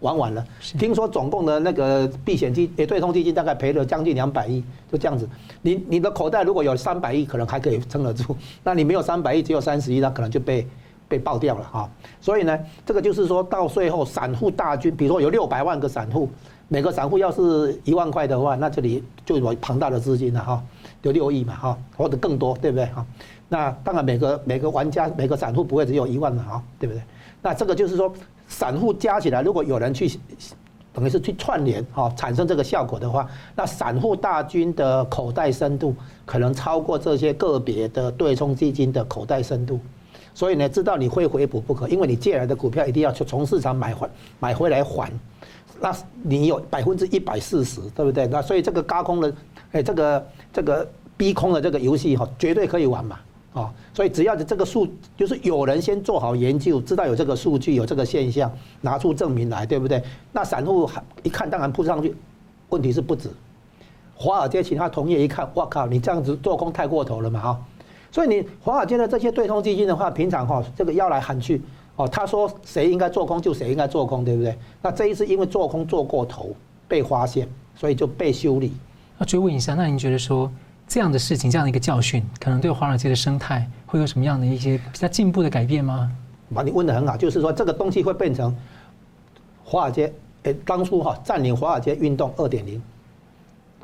[0.00, 0.44] 玩完了，
[0.78, 5.28] 听说总共的那个避险基诶对冲基金大概赔了将近两百亿，就这样子。
[5.60, 8.36] 你你的口袋如果有三百亿，可能还可以撑得住。
[8.62, 10.64] 那你没有三百亿，只有三十亿，那可能就被
[11.08, 11.90] 被爆掉了哈。
[12.20, 16.28] 所以呢，这个就是说到最后，散户大军，比如说有六百万个散户，
[16.68, 20.62] 每个散户要是一万块的话，那这里就有庞大的资金了哈，
[21.02, 23.04] 有六亿嘛哈，或者更多，对不对哈？
[23.48, 27.02] 那当然每个每个玩家每个散户不会只有一万嘛哈，对不对？
[27.42, 28.12] 那这个就是说。
[28.48, 30.10] 散户加起来，如果有人去
[30.92, 35.94] 等于是去串联哈，产生这个效果的话，那散户大军的口袋深度
[36.24, 39.78] 可能超过这些个别的对冲基金的口袋深度，
[40.34, 44.08] 所以呢，知道你会回补不可，因为你借来的股票一定要去从市场买回
[44.40, 45.12] 买回来还，
[45.78, 48.26] 那你有百分之一百四十，对不对？
[48.26, 49.32] 那所以这个高空的，
[49.70, 53.20] 哎，这个这个逼空的这个游戏哈，绝对可以玩嘛。
[53.54, 54.86] 啊，所以只要这个数，
[55.16, 60.02] 就是有人先做好研究，知道有这个数据，有这个现象，拿出证明来，对不对？
[60.32, 60.88] 那散户
[61.22, 62.14] 一看，当然扑上去。
[62.68, 63.30] 问题是不止，
[64.14, 67.64] 华尔街其他同业一看，哇靠，你这样子做空太过头了嘛，哈。
[68.12, 71.62] 所以你华尔街的这些对冲基金的话，平常哈这个要来喊去，
[71.96, 74.56] 哦，他说谁应该做空就谁应该做空，对不对？
[74.82, 76.54] 那这一次因为做空做过头
[76.86, 78.72] 被发现，所以就被修理。
[79.16, 80.52] 那追问一下，那您觉得说？
[80.88, 86.10] 这样的事情，这样的一个教训，可能对华尔街的生态会有什么样的一些比较进步的改变吗？
[86.54, 88.56] 把，你问得很好，就是说这个东西会变成
[89.62, 90.10] 华尔街，
[90.44, 92.80] 诶，当初哈占领华尔街运动二点零，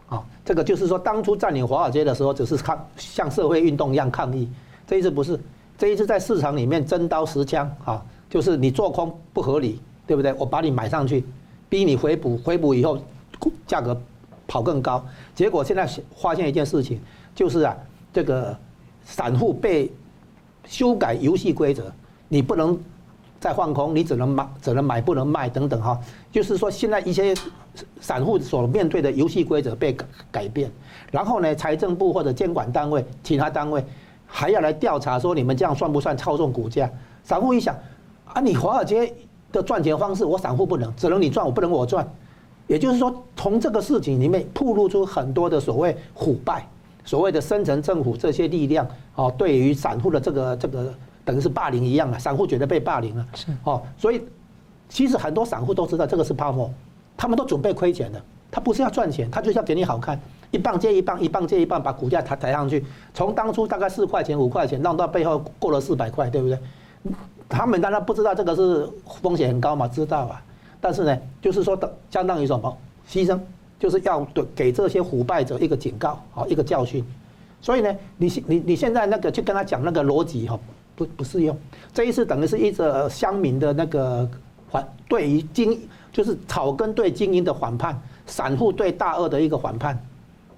[0.08, 4.48] 啊，这个就是说当初占领华尔街的时候，只是抗像社会运动一样抗议，
[4.86, 5.38] 这一次不是，
[5.76, 10.32] 这一次在市场里面真刀实枪啊，就是你做空不合理，对不对？
[10.38, 11.22] 我把你买上去，
[11.68, 12.98] 逼你回补，回补以后
[13.66, 13.94] 价格。
[14.46, 17.00] 跑更高，结果现在发现一件事情，
[17.34, 17.76] 就是啊，
[18.12, 18.56] 这个
[19.02, 19.90] 散户被
[20.66, 21.92] 修改游戏规则，
[22.28, 22.78] 你不能
[23.40, 25.98] 再放空，你只能买，只能买不能卖等等哈。
[26.32, 27.34] 就是说，现在一些
[28.00, 29.96] 散户所面对的游戏规则被
[30.30, 30.70] 改变，
[31.10, 33.84] 然后呢，财政部或者监管单位、其他单位
[34.26, 36.90] 还要来调查，说你们这样算不算操纵股价？
[37.22, 37.74] 散户一想
[38.26, 39.12] 啊，你华尔街
[39.52, 42.06] 的赚钱方式，我散户不能，只能你赚，我不能我赚。
[42.66, 46.66] 也就是说，从这个事情里面透露出很多的所谓腐败，
[47.04, 50.92] 所谓的深层政府这些力量哦，对于散户的这个这个
[51.24, 54.22] 等于是霸凌一样啊，散户觉得被霸凌了，是哦，所以
[54.88, 56.70] 其实很多散户都知道这个是泡沫，
[57.16, 60.18] 他们都准备亏钱的，他不是要赚钱，他就是要给你好看，
[60.50, 66.58] 一棒接一棒，一棒接一棒，把股价抬抬上去，从当初大概四块钱五块钱，让到背后过了四百块，对不对？
[67.46, 68.88] 他们当然不知道这个是
[69.20, 70.42] 风险很高嘛，知道啊。
[70.84, 72.76] 但是呢，就是说的相当于什么
[73.08, 73.40] 牺牲，
[73.80, 77.02] 就是要对给这些腐败者一个警告啊，一个教训。
[77.58, 80.60] 所以呢，你现你你现在那个去跟他讲那个逻辑哈，
[80.94, 81.56] 不不适用。
[81.94, 84.28] 这一次等于是一个乡民的那个
[84.70, 85.80] 反对于精，
[86.12, 89.98] 就是草根对精英的反叛，散户对大鳄的一个反叛。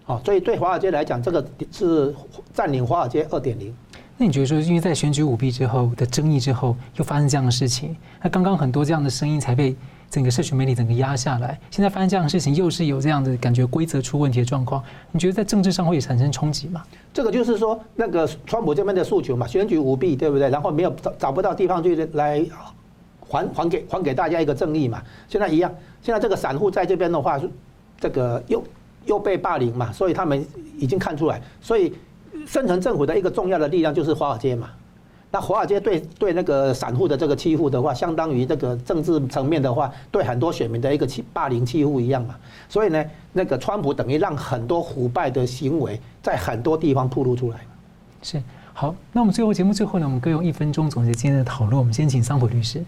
[0.06, 2.12] 啊，所以对华尔街来讲，这个是
[2.52, 3.72] 占领华尔街二点零。
[4.16, 9.76] 那你觉得说，因为在选举舞弊之后的争议之后，又发生这样的事情，那刚刚很多这样的声音才被。
[10.08, 14.82] 整个社群媒体整个压下来，现在发生这样的事情，又是有这样的感觉，规则出问题的状况。
[15.12, 16.82] 你觉得在政治上会产生冲击吗？
[17.12, 20.48] 这个就是说，那个川普这边的诉求嘛，选举舞弊，对不对？
[20.48, 22.44] 然后没有找找不到地方去来
[23.28, 25.02] 还还给还给大家一个正义嘛。
[25.28, 27.40] 现在一样，现在这个散户在这边的话，
[28.00, 28.62] 这个又
[29.06, 30.44] 又被霸凌嘛，所以他们
[30.78, 31.92] 已经看出来，所以
[32.46, 34.70] 深层政府的一个重要的力量就是华尔街嘛。
[35.36, 42.34] 那华尔街对对那个散户的这个欺负的话，相当于这个政治层面的话，对很多选民的一个欺霸凌欺负一样嘛。
[42.70, 47.58] 所以呢，那个川普等于让很多腐败的行为在很多地方暴露出来。
[48.22, 51.78] 是好，那我们最后节目最后呢，我们各用一分钟总结今天的讨论。
[51.78, 52.82] 我们先请桑普律师。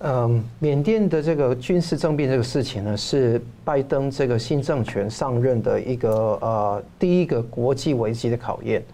[0.00, 8.84] 嗯，缅甸的这个军事政变这个事情呢，是拜登这个新政权上任的一个呃第一个国际危机的考验。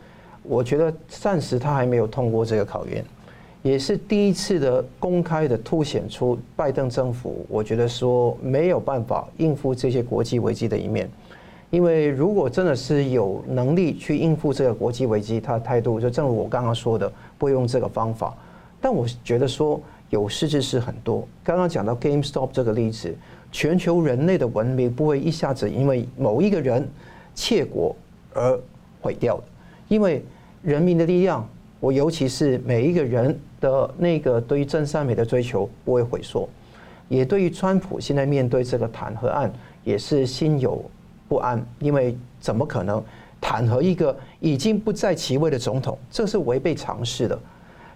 [0.50, 3.04] 我觉得暂时他还没有通过这个考验，
[3.62, 11.08] 也是第一次的公开的凸显出拜登政府，我觉得说没有办法应付这些国际危机的一面。
[11.70, 18.36] 因为如果真的是有能力去应付这个国际危机，他的态度就正如我刚刚说的，不用这个方法。
[18.80, 21.24] 但我觉得说有失之士很多。
[21.44, 23.14] 刚刚讲到 GameStop 这个例子，
[23.52, 26.88] 全球人类的文明不会一下子因为某一个人
[27.36, 27.94] 窃国
[28.34, 28.58] 而
[29.00, 29.44] 毁掉的。
[29.86, 30.24] 因为
[30.62, 31.48] 人民的力量，
[31.80, 36.46] 我尤其是每一个人的那个对于真善美的追求不会萎缩，
[37.08, 39.50] 也对于川普现在面对这个弹劾案
[39.84, 40.84] 也是心有
[41.28, 43.02] 不安，因为怎么可能
[43.40, 45.98] 弹劾一个已经不在其位的总统？
[46.10, 47.38] 这是违背常识的。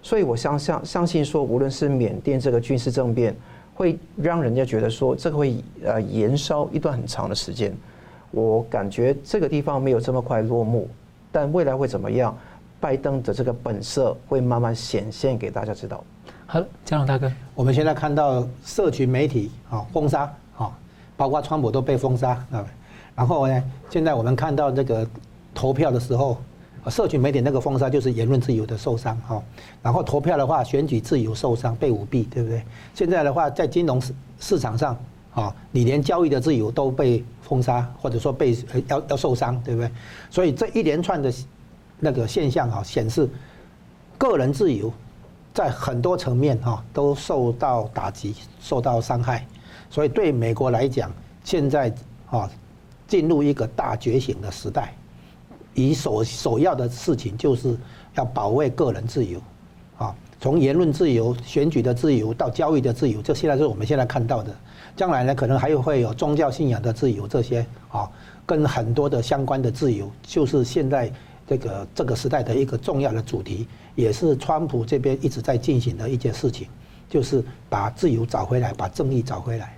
[0.01, 3.35] 所以我相相相信说，无论是缅甸这个军事政变，
[3.75, 7.71] 会让人家觉得说这个会呃延烧一段很长的时间。
[8.31, 10.89] 我感觉这个地方没有这么快落幕。
[11.31, 12.33] 但未来会怎么样？
[12.85, 16.03] 拜登的这个本色会慢慢显现给大家知道。
[16.45, 20.71] 好了，嘉龙大哥，我们现在看到社群媒体啊封杀啊，
[21.17, 22.63] 包括川普都被封杀啊。
[23.15, 25.07] 然后呢，现在我们看到这个
[25.51, 26.37] 投票的时候，
[26.87, 29.41] 社群媒体那个封杀就是言论自由的受伤哈。
[29.81, 32.61] 然后投票的话，选举自由受伤，被舞弊，对不对？
[32.93, 34.95] 现在的话，在金融市市场上
[35.33, 38.55] 啊，你连交易的自由都被封杀，或者说被
[38.87, 39.89] 要要受伤，对不对？
[40.29, 41.33] 所以这一连串的
[41.99, 43.29] 那个现象啊，显示
[44.17, 44.91] 个人自由
[45.53, 49.45] 在很多层面哈都受到打击、受到伤害。
[49.89, 51.11] 所以对美国来讲，
[51.43, 51.93] 现在
[52.29, 52.49] 啊
[53.07, 54.93] 进入一个大觉醒的时代，
[55.73, 57.77] 以首首要的事情就是
[58.15, 59.39] 要保卫个人自由，
[59.97, 64.53] 啊，从言论自由、选举的自由到交易的自由，这现在是我们现在看到的。
[64.97, 68.09] 将来呢，可能还有会有宗教信仰的自由，这些啊，
[68.45, 71.11] 跟很多的相关的自由，就是现在
[71.47, 76.67] 这个这个时代的一个重要的主题，也是川普这边一直在进行的一件事情，
[77.09, 79.77] 就是把自由找回来，把正义找回来。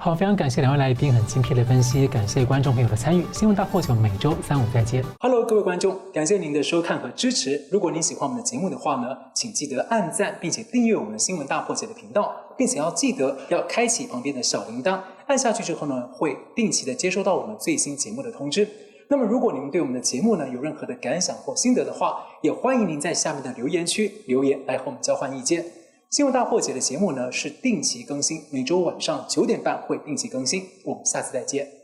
[0.00, 3.26] 好，非常感谢两位来宾很精辟的分析，感谢观众朋友的参与。
[3.32, 5.04] 新闻大破解每周三五再见。
[5.18, 7.60] Hello，各位观众，感谢您的收看和支持。
[7.72, 18.68] 如果您喜欢我们的节目的话呢，请记得按赞，并且订阅我们新闻大破解的频道，并且要记得要开启旁边的小铃铛，按下去之后呢，会定期的接收到我们最新节目的通知。
[19.10, 25.64] 那么，如果您对我们的节目呢有任何的感想或心得的话，也欢迎您在下面的留言区留言来和我们交换意见。
[26.10, 30.62] 新闻大破解的节目呢是定期更新，每周晚上九点半会定期更新。
[30.84, 31.68] 我们下次再见。